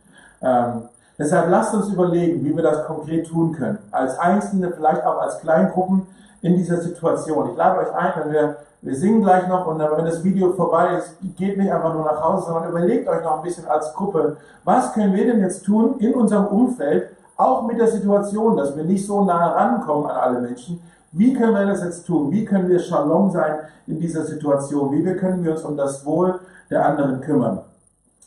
Ähm, 0.41 0.83
Deshalb 1.23 1.51
lasst 1.51 1.73
uns 1.73 1.89
überlegen, 1.89 2.45
wie 2.45 2.57
wir 2.57 2.65
das 2.65 2.85
konkret 2.85 3.29
tun 3.29 3.53
können. 3.53 3.79
Als 3.93 4.19
Einzelne, 4.19 4.73
vielleicht 4.73 5.07
auch 5.07 5.21
als 5.21 5.39
Kleingruppen 5.39 6.03
in 6.41 6.57
dieser 6.57 6.79
Situation. 6.79 7.51
Ich 7.51 7.57
lade 7.57 7.79
euch 7.79 7.95
ein, 7.95 8.13
wenn 8.17 8.33
wir, 8.33 8.57
wir 8.81 8.97
singen 8.97 9.23
gleich 9.23 9.47
noch 9.47 9.65
und 9.69 9.79
wenn 9.79 10.05
das 10.05 10.25
Video 10.25 10.53
vorbei 10.55 10.97
ist, 10.99 11.15
geht 11.37 11.57
nicht 11.59 11.71
einfach 11.71 11.95
nur 11.95 12.07
nach 12.07 12.21
Hause, 12.21 12.47
sondern 12.47 12.71
überlegt 12.71 13.07
euch 13.09 13.23
noch 13.23 13.37
ein 13.37 13.43
bisschen 13.45 13.69
als 13.69 13.95
Gruppe, 13.95 14.37
was 14.65 14.93
können 14.95 15.15
wir 15.15 15.25
denn 15.25 15.39
jetzt 15.39 15.65
tun 15.65 15.95
in 16.01 16.13
unserem 16.13 16.47
Umfeld, 16.47 17.11
auch 17.37 17.69
mit 17.69 17.79
der 17.79 17.87
Situation, 17.87 18.57
dass 18.57 18.77
wir 18.77 18.83
nicht 18.83 19.07
so 19.07 19.25
nah 19.25 19.53
rankommen 19.53 20.11
an 20.11 20.17
alle 20.17 20.41
Menschen. 20.41 20.83
Wie 21.13 21.35
können 21.35 21.55
wir 21.55 21.67
das 21.67 21.85
jetzt 21.85 22.05
tun? 22.05 22.33
Wie 22.33 22.45
können 22.45 22.69
wir 22.69 22.81
Shalom 22.81 23.31
sein 23.31 23.61
in 23.87 24.01
dieser 24.01 24.25
Situation? 24.25 24.91
Wie 24.91 25.05
können 25.15 25.45
wir 25.45 25.53
uns 25.53 25.63
um 25.63 25.77
das 25.77 26.05
Wohl 26.05 26.41
der 26.69 26.85
anderen 26.85 27.21
kümmern? 27.21 27.61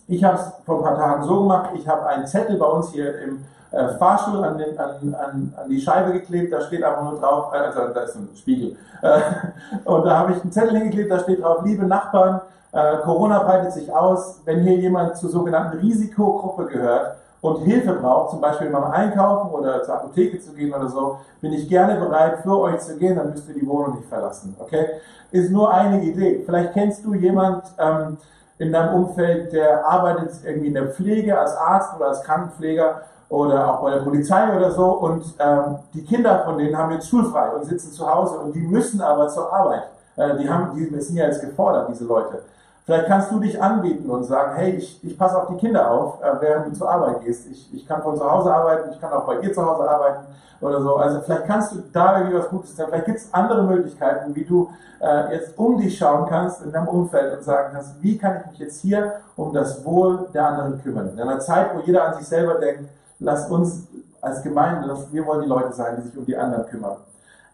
Ich 0.08 0.24
habe 0.24 0.38
es 0.38 0.52
vor 0.66 0.78
ein 0.78 0.84
paar 0.84 0.98
Tagen 0.98 1.24
so 1.24 1.42
gemacht, 1.42 1.72
ich 1.74 1.88
habe 1.88 2.06
einen 2.06 2.28
Zettel 2.28 2.58
bei 2.58 2.66
uns 2.66 2.92
hier 2.92 3.20
im 3.22 3.44
äh, 3.72 3.88
Fahrstuhl 3.98 4.44
an, 4.44 4.58
den, 4.58 4.78
an, 4.78 5.16
an, 5.16 5.54
an 5.58 5.70
die 5.70 5.82
Scheibe 5.82 6.14
geklebt, 6.14 6.54
da 6.54 6.62
steht 6.62 6.84
einfach 6.84 7.04
nur 7.04 7.20
drauf, 7.20 7.52
äh, 7.54 7.58
also 7.58 7.94
da 7.94 8.02
ist 8.02 8.16
ein 8.16 8.30
Spiegel, 8.36 8.78
äh, 9.02 9.20
und 9.86 10.06
da 10.06 10.20
habe 10.20 10.34
ich 10.34 10.42
einen 10.42 10.52
Zettel 10.52 10.78
hingeklebt, 10.78 11.12
da 11.12 11.20
steht 11.20 11.42
drauf, 11.42 11.66
liebe 11.66 11.86
Nachbarn, 11.86 12.42
äh, 12.72 12.98
Corona 12.98 13.40
breitet 13.42 13.74
sich 13.74 13.92
aus, 13.92 14.42
wenn 14.46 14.62
hier 14.62 14.76
jemand 14.76 15.18
zur 15.18 15.30
sogenannten 15.30 15.80
Risikogruppe 15.80 16.66
gehört 16.66 17.16
und 17.42 17.64
Hilfe 17.64 17.94
braucht, 17.94 18.32
zum 18.32 18.42
Beispiel 18.42 18.70
beim 18.70 18.84
Einkaufen 18.84 19.50
oder 19.52 19.82
zur 19.82 19.96
Apotheke 19.96 20.40
zu 20.40 20.54
gehen 20.54 20.74
oder 20.74 20.88
so, 20.88 21.20
bin 21.42 21.54
ich 21.54 21.68
gerne 21.68 22.00
bereit, 22.00 22.40
für 22.44 22.60
euch 22.60 22.80
zu 22.80 22.96
gehen, 22.98 23.16
dann 23.16 23.32
müsst 23.32 23.48
ihr 23.50 23.56
die 23.56 23.68
Wohnung 23.68 23.96
nicht 23.96 24.10
verlassen. 24.10 24.56
Okay? 24.60 24.86
Ist 25.32 25.52
nur 25.52 25.74
eine 25.74 26.04
Idee. 26.04 26.44
Vielleicht 26.46 26.74
kennst 26.74 27.04
du 27.06 27.14
jemand 27.14 27.64
ähm, 27.78 28.18
in 28.58 28.72
deinem 28.72 28.94
Umfeld, 28.96 29.52
der 29.52 29.86
arbeitet 29.86 30.32
irgendwie 30.44 30.68
in 30.68 30.74
der 30.74 30.90
Pflege 30.90 31.38
als 31.38 31.56
Arzt 31.56 31.96
oder 31.96 32.08
als 32.08 32.24
Krankenpfleger 32.24 33.02
oder 33.30 33.74
auch 33.74 33.82
bei 33.82 33.92
der 33.92 34.02
Polizei 34.02 34.56
oder 34.56 34.72
so 34.72 34.86
und 34.86 35.26
ähm, 35.40 35.78
die 35.94 36.06
Kinder 36.06 36.44
von 36.46 36.58
denen 36.58 36.78
haben 36.78 36.92
jetzt 36.94 37.10
schulfrei 37.10 37.50
und 37.50 37.66
sitzen 37.66 37.92
zu 37.92 38.10
Hause 38.10 38.38
und 38.40 38.54
die 38.54 38.62
müssen 38.62 39.02
aber 39.02 39.28
zur 39.28 39.52
Arbeit. 39.52 39.84
Äh, 40.16 40.38
die 40.38 40.50
haben, 40.50 40.76
die 40.76 41.02
sind 41.02 41.18
ja 41.18 41.26
jetzt 41.26 41.42
gefordert, 41.42 41.90
diese 41.90 42.06
Leute. 42.06 42.44
Vielleicht 42.86 43.08
kannst 43.08 43.32
du 43.32 43.40
dich 43.40 43.60
anbieten 43.60 44.08
und 44.10 44.24
sagen, 44.26 44.54
hey, 44.56 44.76
ich, 44.76 45.04
ich 45.04 45.18
passe 45.18 45.42
auf 45.42 45.48
die 45.48 45.58
Kinder 45.58 45.90
auf, 45.90 46.22
äh, 46.22 46.40
während 46.40 46.68
du 46.68 46.74
zur 46.74 46.90
Arbeit 46.90 47.24
gehst. 47.24 47.48
Ich, 47.50 47.74
ich 47.74 47.88
kann 47.88 48.04
von 48.04 48.16
zu 48.16 48.30
Hause 48.30 48.54
arbeiten, 48.54 48.92
ich 48.92 49.02
kann 49.02 49.12
auch 49.12 49.26
bei 49.26 49.38
dir 49.38 49.52
zu 49.52 49.66
Hause 49.66 49.90
arbeiten 49.90 50.26
oder 50.62 50.80
so. 50.82 50.96
Also 50.98 51.22
vielleicht 51.22 51.46
kannst 51.46 51.74
du 51.74 51.84
da 51.92 52.20
irgendwie 52.20 52.38
was 52.38 52.50
Gutes 52.50 52.76
tun. 52.76 52.86
Vielleicht 52.88 53.06
gibt 53.06 53.18
es 53.18 53.34
andere 53.34 53.64
Möglichkeiten, 53.64 54.36
wie 54.36 54.46
du 54.46 54.70
äh, 55.02 55.34
jetzt 55.34 55.58
um 55.58 55.80
dich 55.80 55.98
schauen 55.98 56.28
kannst 56.30 56.62
in 56.62 56.72
deinem 56.72 56.88
Umfeld 56.88 57.36
und 57.36 57.44
sagen 57.44 57.70
kannst, 57.74 58.02
wie 58.04 58.20
kann 58.20 58.38
ich 58.40 58.52
mich 58.52 58.60
jetzt 58.60 58.82
hier 58.82 59.14
um 59.36 59.52
das 59.52 59.84
Wohl 59.84 60.28
der 60.32 60.48
anderen 60.48 60.82
kümmern. 60.84 61.10
In 61.10 61.20
einer 61.20 61.40
Zeit, 61.40 61.76
wo 61.76 61.80
jeder 61.80 62.06
an 62.06 62.14
sich 62.14 62.28
selber 62.28 62.56
denkt, 62.56 62.90
lass 63.20 63.50
uns 63.50 63.88
als 64.22 64.44
Gemeinde, 64.44 64.88
lass, 64.88 65.12
wir 65.12 65.26
wollen 65.26 65.42
die 65.42 65.50
Leute 65.50 65.74
sein, 65.74 65.96
die 65.98 66.04
sich 66.04 66.18
um 66.18 66.26
die 66.26 66.38
anderen 66.38 66.68
kümmern. 66.68 66.98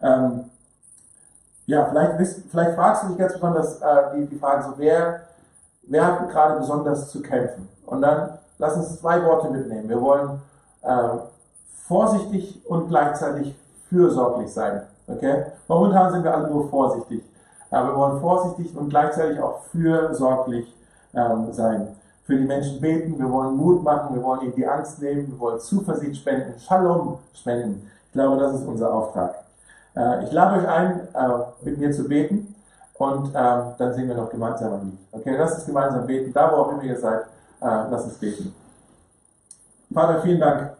Ähm, 0.02 0.44
ja, 1.66 1.86
vielleicht, 1.86 2.44
vielleicht 2.50 2.74
fragst 2.74 3.04
du 3.04 3.08
dich 3.08 3.18
ganz 3.18 3.34
besonders 3.34 3.80
äh, 3.80 4.16
die, 4.16 4.26
die 4.26 4.38
Frage 4.38 4.64
so, 4.64 4.74
wer, 4.76 5.22
wer 5.82 6.06
hat 6.06 6.30
gerade 6.30 6.58
besonders 6.58 7.10
zu 7.10 7.22
kämpfen? 7.22 7.68
Und 7.86 8.02
dann 8.02 8.38
lass 8.58 8.76
uns 8.76 9.00
zwei 9.00 9.24
Worte 9.24 9.50
mitnehmen. 9.50 9.88
Wir 9.88 10.00
wollen 10.00 10.40
äh, 10.82 11.18
vorsichtig 11.86 12.60
und 12.66 12.88
gleichzeitig 12.88 13.54
fürsorglich 13.88 14.52
sein. 14.52 14.82
Okay? 15.06 15.44
Momentan 15.68 16.12
sind 16.12 16.24
wir 16.24 16.34
alle 16.34 16.48
nur 16.48 16.68
vorsichtig. 16.68 17.22
Aber 17.70 17.88
wir 17.88 17.96
wollen 17.96 18.20
vorsichtig 18.20 18.76
und 18.76 18.90
gleichzeitig 18.90 19.40
auch 19.40 19.62
fürsorglich 19.70 20.74
ähm, 21.14 21.52
sein. 21.52 21.88
Für 22.24 22.36
die 22.36 22.44
Menschen 22.44 22.80
beten, 22.80 23.18
wir 23.18 23.30
wollen 23.30 23.56
Mut 23.56 23.82
machen, 23.82 24.14
wir 24.14 24.22
wollen 24.22 24.42
ihnen 24.42 24.54
die 24.54 24.66
Angst 24.66 25.00
nehmen, 25.00 25.28
wir 25.28 25.40
wollen 25.40 25.60
Zuversicht 25.60 26.16
spenden, 26.16 26.58
Shalom 26.58 27.18
spenden. 27.34 27.90
Ich 28.06 28.12
glaube, 28.12 28.38
das 28.38 28.54
ist 28.54 28.66
unser 28.66 28.92
Auftrag. 28.92 29.34
Äh, 29.94 30.24
ich 30.24 30.32
lade 30.32 30.60
euch 30.60 30.68
ein, 30.68 31.08
äh, 31.14 31.28
mit 31.62 31.78
mir 31.78 31.92
zu 31.92 32.08
beten 32.08 32.54
und 32.94 33.30
äh, 33.30 33.32
dann 33.32 33.94
singen 33.94 34.08
wir 34.08 34.16
noch 34.16 34.30
gemeinsam 34.30 34.72
ein 34.74 34.80
Lied. 34.82 34.98
Okay, 35.12 35.36
lass 35.36 35.54
uns 35.54 35.66
gemeinsam 35.66 36.06
beten. 36.06 36.32
Da, 36.32 36.52
wo 36.52 36.56
auch 36.56 36.72
immer 36.72 36.84
ihr 36.84 36.98
seid, 36.98 37.22
äh, 37.60 37.90
lass 37.90 38.04
uns 38.04 38.14
beten. 38.14 38.54
Vater, 39.92 40.22
vielen 40.22 40.40
Dank, 40.40 40.72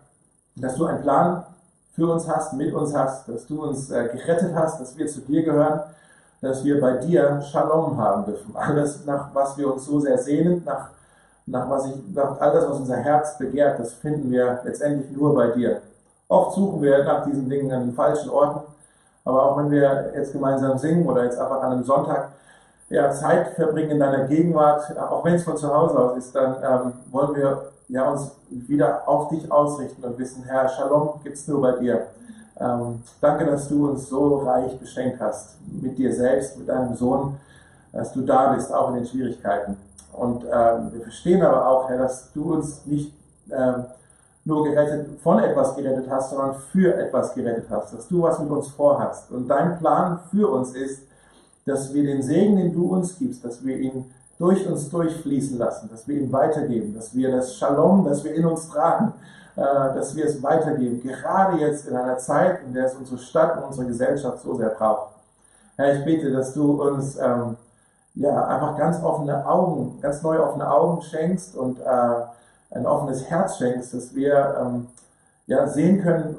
dass 0.57 0.75
du 0.77 0.87
einen 0.87 1.03
Plan 1.03 1.45
für 1.95 2.11
uns 2.11 2.27
hast, 2.27 2.55
mit 2.55 2.73
uns 2.73 2.95
hast, 2.95 3.29
dass 3.29 3.47
du 3.47 3.63
uns 3.63 3.91
äh, 3.91 4.09
gerettet 4.09 4.55
hast, 4.55 4.81
dass 4.81 4.97
wir 4.97 5.07
zu 5.07 5.21
dir 5.21 5.43
gehören, 5.43 5.81
dass 6.41 6.65
wir 6.65 6.81
bei 6.81 6.97
dir 6.97 7.41
Shalom 7.43 7.97
haben 7.99 8.25
dürfen. 8.25 8.55
Alles, 8.57 9.05
nach 9.05 9.35
was 9.35 9.57
wir 9.59 9.73
uns 9.73 9.85
so 9.85 10.01
sehr 10.01 10.19
sehnen, 10.19 10.63
nach, 10.65 10.89
nach, 11.47 11.69
was 11.69 11.87
ich, 11.87 11.95
nach 12.15 12.41
all 12.41 12.53
das, 12.53 12.69
was 12.69 12.79
unser 12.79 12.97
Herz 12.97 13.37
begehrt, 13.37 13.79
das 13.79 13.95
finden 13.95 14.31
wir 14.31 14.61
letztendlich 14.65 15.11
nur 15.17 15.35
bei 15.35 15.49
dir. 15.49 15.83
Oft 16.29 16.57
suchen 16.57 16.81
wir 16.81 17.05
nach 17.05 17.25
diesen 17.25 17.49
Dingen 17.49 17.71
an 17.71 17.87
den 17.87 17.95
falschen 17.95 18.31
Orten, 18.31 18.63
aber 19.25 19.43
auch 19.45 19.59
wenn 19.59 19.71
wir 19.71 20.13
jetzt 20.15 20.33
gemeinsam 20.33 20.79
singen 20.79 21.07
oder 21.07 21.25
jetzt 21.25 21.39
einfach 21.39 21.63
an 21.63 21.73
einem 21.73 21.85
Sonntag 21.85 22.33
ja, 22.89 23.11
Zeit 23.11 23.49
verbringen 23.55 23.93
in 23.93 24.01
deiner 24.01 24.27
Gegenwart, 24.27 24.97
auch 24.99 25.25
wenn 25.25 25.35
es 25.35 25.45
von 25.45 25.57
zu 25.57 25.73
Hause 25.73 25.99
aus 25.99 26.17
ist, 26.19 26.35
dann 26.35 26.57
ähm, 26.63 26.93
wollen 27.11 27.35
wir 27.37 27.73
ja, 27.89 28.11
uns 28.11 28.33
wieder 28.51 29.07
auf 29.07 29.29
dich 29.29 29.51
ausrichten 29.51 30.05
und 30.05 30.19
wissen, 30.19 30.45
Herr, 30.45 30.69
Shalom 30.69 31.21
gibt 31.23 31.37
es 31.37 31.49
nur 31.49 31.61
bei 31.61 31.73
dir. 31.73 32.07
Ähm, 32.61 33.03
danke, 33.21 33.47
dass 33.47 33.69
du 33.69 33.91
uns 33.91 34.09
so 34.09 34.39
reich 34.39 34.79
beschenkt 34.79 35.21
hast, 35.21 35.57
mit 35.67 35.97
dir 35.97 36.15
selbst, 36.15 36.59
mit 36.59 36.69
deinem 36.69 36.95
Sohn, 36.95 37.39
dass 37.93 38.13
du 38.13 38.23
da 38.23 38.53
bist, 38.53 38.73
auch 38.73 38.91
in 38.91 38.97
den 38.97 39.07
Schwierigkeiten. 39.07 39.77
Und 40.13 40.45
ähm, 40.45 40.93
wir 40.93 41.01
verstehen 41.03 41.43
aber 41.43 41.67
auch, 41.67 41.89
Herr, 41.89 41.99
dass 41.99 42.31
du 42.33 42.55
uns 42.55 42.85
nicht 42.85 43.13
ähm, 43.51 43.87
nur 44.45 44.65
gerettet, 44.65 45.21
von 45.23 45.39
etwas 45.39 45.77
gerettet 45.77 46.07
hast, 46.11 46.31
sondern 46.31 46.57
für 46.73 46.95
etwas 46.95 47.35
gerettet 47.35 47.67
hast, 47.71 47.95
dass 47.95 48.09
du 48.09 48.23
was 48.23 48.39
mit 48.41 48.51
uns 48.51 48.69
vorhast. 48.69 49.31
Und 49.31 49.49
dein 49.49 49.79
Plan 49.79 50.19
für 50.31 50.51
uns 50.51 50.75
ist, 50.75 51.03
dass 51.65 51.95
wir 51.95 52.03
den 52.03 52.23
Segen, 52.23 52.57
den 52.57 52.73
du 52.73 52.87
uns 52.93 53.19
gibst, 53.19 53.45
dass 53.45 53.65
wir 53.65 53.77
ihn 53.77 54.13
durch 54.39 54.67
uns 54.67 54.91
durchfließen 54.91 55.59
lassen, 55.59 55.89
dass 55.91 56.09
wir 56.09 56.21
ihn 56.21 56.33
weitergeben, 56.33 56.95
dass 56.95 57.15
wir 57.15 57.31
das 57.31 57.55
Shalom, 57.55 58.05
das 58.05 58.25
wir 58.25 58.35
in 58.35 58.45
uns 58.45 58.69
tragen, 58.69 59.13
äh, 59.55 59.61
dass 59.61 60.17
wir 60.17 60.25
es 60.25 60.43
weitergeben. 60.43 61.01
Gerade 61.03 61.59
jetzt 61.59 61.87
in 61.87 61.95
einer 61.95 62.19
Zeit, 62.19 62.61
in 62.67 62.75
der 62.75 62.87
es 62.87 62.95
unsere 62.95 63.19
Stadt 63.19 63.57
und 63.59 63.65
unsere 63.65 63.87
Gesellschaft 63.87 64.41
so 64.43 64.57
sehr 64.57 64.71
braucht. 64.71 65.13
Herr, 65.77 65.95
ich 65.97 66.05
bete, 66.05 66.33
dass 66.33 66.55
du 66.55 66.83
uns 66.83 67.17
ähm, 67.19 67.57
ja 68.15 68.47
einfach 68.47 68.77
ganz 68.77 69.03
offene 69.03 69.47
Augen, 69.47 69.99
ganz 70.01 70.23
neu 70.23 70.41
offene 70.41 70.69
Augen 70.69 71.03
schenkst 71.03 71.57
und 71.57 71.79
äh, 71.81 71.85
ein 72.75 72.87
offenes 72.87 73.29
Herz 73.29 73.59
schenkst, 73.59 73.95
dass 73.95 74.15
wir 74.15 74.57
ähm, 74.61 74.87
ja, 75.47 75.67
sehen 75.67 76.03
können, 76.03 76.37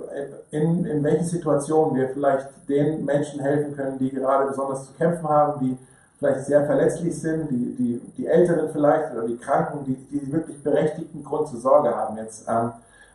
in, 0.51 0.85
in 0.85 1.03
welchen 1.03 1.25
Situationen 1.25 1.95
wir 1.95 2.09
vielleicht 2.09 2.47
den 2.69 3.05
Menschen 3.05 3.41
helfen 3.41 3.75
können, 3.75 3.99
die 3.99 4.09
gerade 4.09 4.47
besonders 4.47 4.85
zu 4.85 4.93
kämpfen 4.93 5.27
haben, 5.27 5.59
die 5.59 5.77
vielleicht 6.17 6.45
sehr 6.45 6.65
verletzlich 6.65 7.19
sind, 7.19 7.49
die, 7.51 7.75
die, 7.75 8.01
die 8.17 8.27
Älteren 8.27 8.69
vielleicht 8.71 9.13
oder 9.13 9.27
die 9.27 9.37
Kranken, 9.37 9.83
die, 9.85 9.95
die 9.95 10.31
wirklich 10.31 10.61
berechtigten 10.63 11.23
Grund 11.23 11.49
zur 11.49 11.59
Sorge 11.59 11.93
haben 11.93 12.17
jetzt. 12.17 12.47
Ähm, 12.47 12.71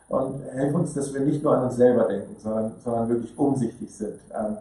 und 0.09 0.41
helfen 0.53 0.75
uns, 0.75 0.93
dass 0.95 1.13
wir 1.13 1.21
nicht 1.21 1.43
nur 1.43 1.55
an 1.55 1.65
uns 1.65 1.75
selber 1.75 2.05
denken, 2.05 2.35
sondern, 2.39 2.71
sondern 2.83 3.09
wirklich 3.09 3.37
umsichtig 3.37 3.95
sind. 3.95 4.19
Ähm, 4.33 4.57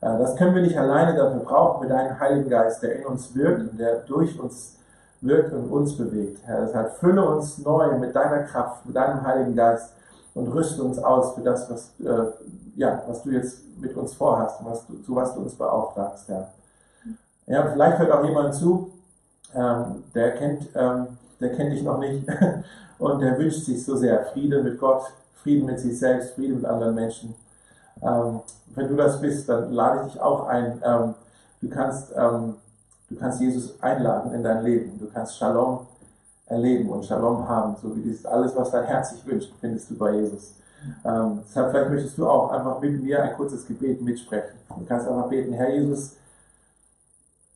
äh, 0.00 0.18
das 0.18 0.36
können 0.36 0.54
wir 0.54 0.62
nicht 0.62 0.78
alleine, 0.78 1.14
dafür 1.16 1.40
brauchen 1.40 1.82
wir 1.82 1.94
deinen 1.94 2.18
Heiligen 2.18 2.48
Geist, 2.48 2.82
der 2.82 2.96
in 2.96 3.06
uns 3.06 3.34
wirkt 3.34 3.60
und 3.60 3.78
der 3.78 3.96
durch 4.00 4.38
uns 4.40 4.75
wirkt 5.26 5.52
und 5.52 5.70
uns 5.70 5.96
bewegt. 5.96 6.40
Herr, 6.44 6.66
deshalb 6.66 6.96
fülle 6.96 7.24
uns 7.28 7.58
neu 7.58 7.98
mit 7.98 8.14
deiner 8.14 8.44
Kraft, 8.44 8.86
mit 8.86 8.96
deinem 8.96 9.22
Heiligen 9.26 9.54
Geist 9.54 9.92
und 10.34 10.48
rüste 10.48 10.82
uns 10.82 10.98
aus 10.98 11.34
für 11.34 11.42
das, 11.42 11.70
was, 11.70 11.92
äh, 12.00 12.32
ja, 12.76 13.02
was 13.06 13.22
du 13.22 13.30
jetzt 13.30 13.60
mit 13.78 13.96
uns 13.96 14.14
vorhast 14.14 14.64
was 14.64 14.86
du, 14.86 15.02
zu 15.02 15.14
was 15.14 15.34
du 15.34 15.40
uns 15.40 15.54
beauftragst, 15.54 16.28
Herr. 16.28 16.48
Ja, 17.46 17.70
vielleicht 17.70 17.98
hört 17.98 18.10
auch 18.10 18.24
jemand 18.24 18.54
zu, 18.54 18.92
ähm, 19.54 20.04
der 20.14 20.32
kennt, 20.32 20.68
ähm, 20.74 21.06
der 21.40 21.54
kennt 21.54 21.72
dich 21.72 21.82
noch 21.82 21.98
nicht 21.98 22.26
und 22.98 23.20
der 23.20 23.38
wünscht 23.38 23.64
sich 23.64 23.84
so 23.84 23.96
sehr 23.96 24.24
Frieden 24.26 24.64
mit 24.64 24.78
Gott, 24.80 25.04
Frieden 25.42 25.66
mit 25.66 25.78
sich 25.78 25.98
selbst, 25.98 26.34
Frieden 26.34 26.56
mit 26.56 26.64
anderen 26.64 26.94
Menschen. 26.94 27.34
Ähm, 28.02 28.40
wenn 28.74 28.88
du 28.88 28.96
das 28.96 29.20
bist, 29.20 29.48
dann 29.48 29.72
lade 29.72 30.06
ich 30.06 30.12
dich 30.12 30.20
auch 30.20 30.48
ein. 30.48 30.82
Ähm, 30.84 31.14
du 31.62 31.68
kannst 31.68 32.12
ähm, 32.16 32.56
Du 33.08 33.16
kannst 33.16 33.40
Jesus 33.40 33.80
einladen 33.80 34.32
in 34.32 34.42
dein 34.42 34.64
Leben. 34.64 34.98
Du 34.98 35.06
kannst 35.12 35.36
Shalom 35.36 35.86
erleben 36.46 36.88
und 36.90 37.04
Shalom 37.04 37.48
haben, 37.48 37.76
so 37.80 37.94
wie 37.96 38.00
dieses 38.00 38.24
alles, 38.26 38.54
was 38.56 38.70
dein 38.70 38.84
Herz 38.84 39.10
sich 39.10 39.26
wünscht, 39.26 39.52
findest 39.60 39.90
du 39.90 39.96
bei 39.96 40.12
Jesus. 40.12 40.54
Ähm, 41.04 41.40
deshalb 41.48 41.70
vielleicht 41.70 41.90
möchtest 41.90 42.18
du 42.18 42.28
auch 42.28 42.50
einfach 42.52 42.80
mit 42.80 43.02
mir 43.02 43.22
ein 43.22 43.34
kurzes 43.34 43.66
Gebet 43.66 44.00
mitsprechen. 44.02 44.56
Du 44.68 44.84
kannst 44.86 45.08
einfach 45.08 45.28
beten, 45.28 45.52
Herr 45.52 45.74
Jesus, 45.74 46.12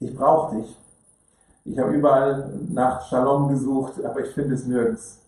ich 0.01 0.17
brauche 0.17 0.57
dich. 0.57 0.77
Ich 1.65 1.79
habe 1.79 1.93
überall 1.93 2.51
nach 2.71 3.07
Shalom 3.07 3.49
gesucht, 3.49 4.05
aber 4.05 4.21
ich 4.21 4.33
finde 4.33 4.55
es 4.55 4.65
nirgends. 4.67 5.19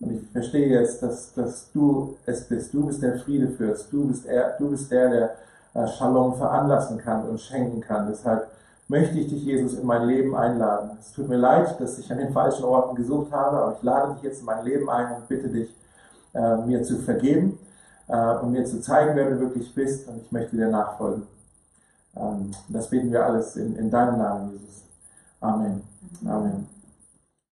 Und 0.00 0.12
ich 0.12 0.30
verstehe 0.30 0.68
jetzt, 0.68 1.02
dass, 1.02 1.32
dass 1.34 1.72
du 1.72 2.16
es 2.26 2.44
bist. 2.44 2.72
Du 2.72 2.86
bist 2.86 3.02
der 3.02 3.18
Friede 3.18 3.48
führst. 3.48 3.92
Du 3.92 4.06
bist, 4.06 4.26
er, 4.26 4.56
du 4.58 4.70
bist 4.70 4.90
der, 4.92 5.08
der 5.08 5.34
äh, 5.74 5.88
Shalom 5.88 6.36
veranlassen 6.36 6.98
kann 6.98 7.26
und 7.26 7.40
schenken 7.40 7.80
kann. 7.80 8.06
Deshalb 8.08 8.48
möchte 8.88 9.18
ich 9.18 9.28
dich, 9.28 9.44
Jesus, 9.44 9.74
in 9.74 9.86
mein 9.86 10.06
Leben 10.06 10.34
einladen. 10.34 10.96
Es 10.98 11.12
tut 11.12 11.28
mir 11.28 11.36
leid, 11.36 11.78
dass 11.80 11.98
ich 11.98 12.10
an 12.10 12.18
den 12.18 12.32
falschen 12.32 12.64
Orten 12.64 12.96
gesucht 12.96 13.30
habe, 13.32 13.58
aber 13.58 13.76
ich 13.76 13.82
lade 13.82 14.14
dich 14.14 14.22
jetzt 14.22 14.40
in 14.40 14.46
mein 14.46 14.64
Leben 14.64 14.88
ein 14.88 15.14
und 15.14 15.28
bitte 15.28 15.48
dich, 15.48 15.74
äh, 16.34 16.56
mir 16.56 16.82
zu 16.82 16.98
vergeben 16.98 17.58
äh, 18.08 18.36
und 18.36 18.52
mir 18.52 18.64
zu 18.64 18.80
zeigen, 18.80 19.14
wer 19.14 19.30
du 19.30 19.40
wirklich 19.40 19.74
bist 19.74 20.08
und 20.08 20.22
ich 20.22 20.32
möchte 20.32 20.56
dir 20.56 20.68
nachfolgen. 20.68 21.26
Ähm, 22.16 22.50
das 22.68 22.88
beten 22.88 23.12
wir 23.12 23.24
alles 23.24 23.56
in, 23.56 23.76
in 23.76 23.90
deinem 23.90 24.18
Namen, 24.18 24.52
Jesus. 24.52 24.82
Amen. 25.40 25.82
Amen. 26.26 26.77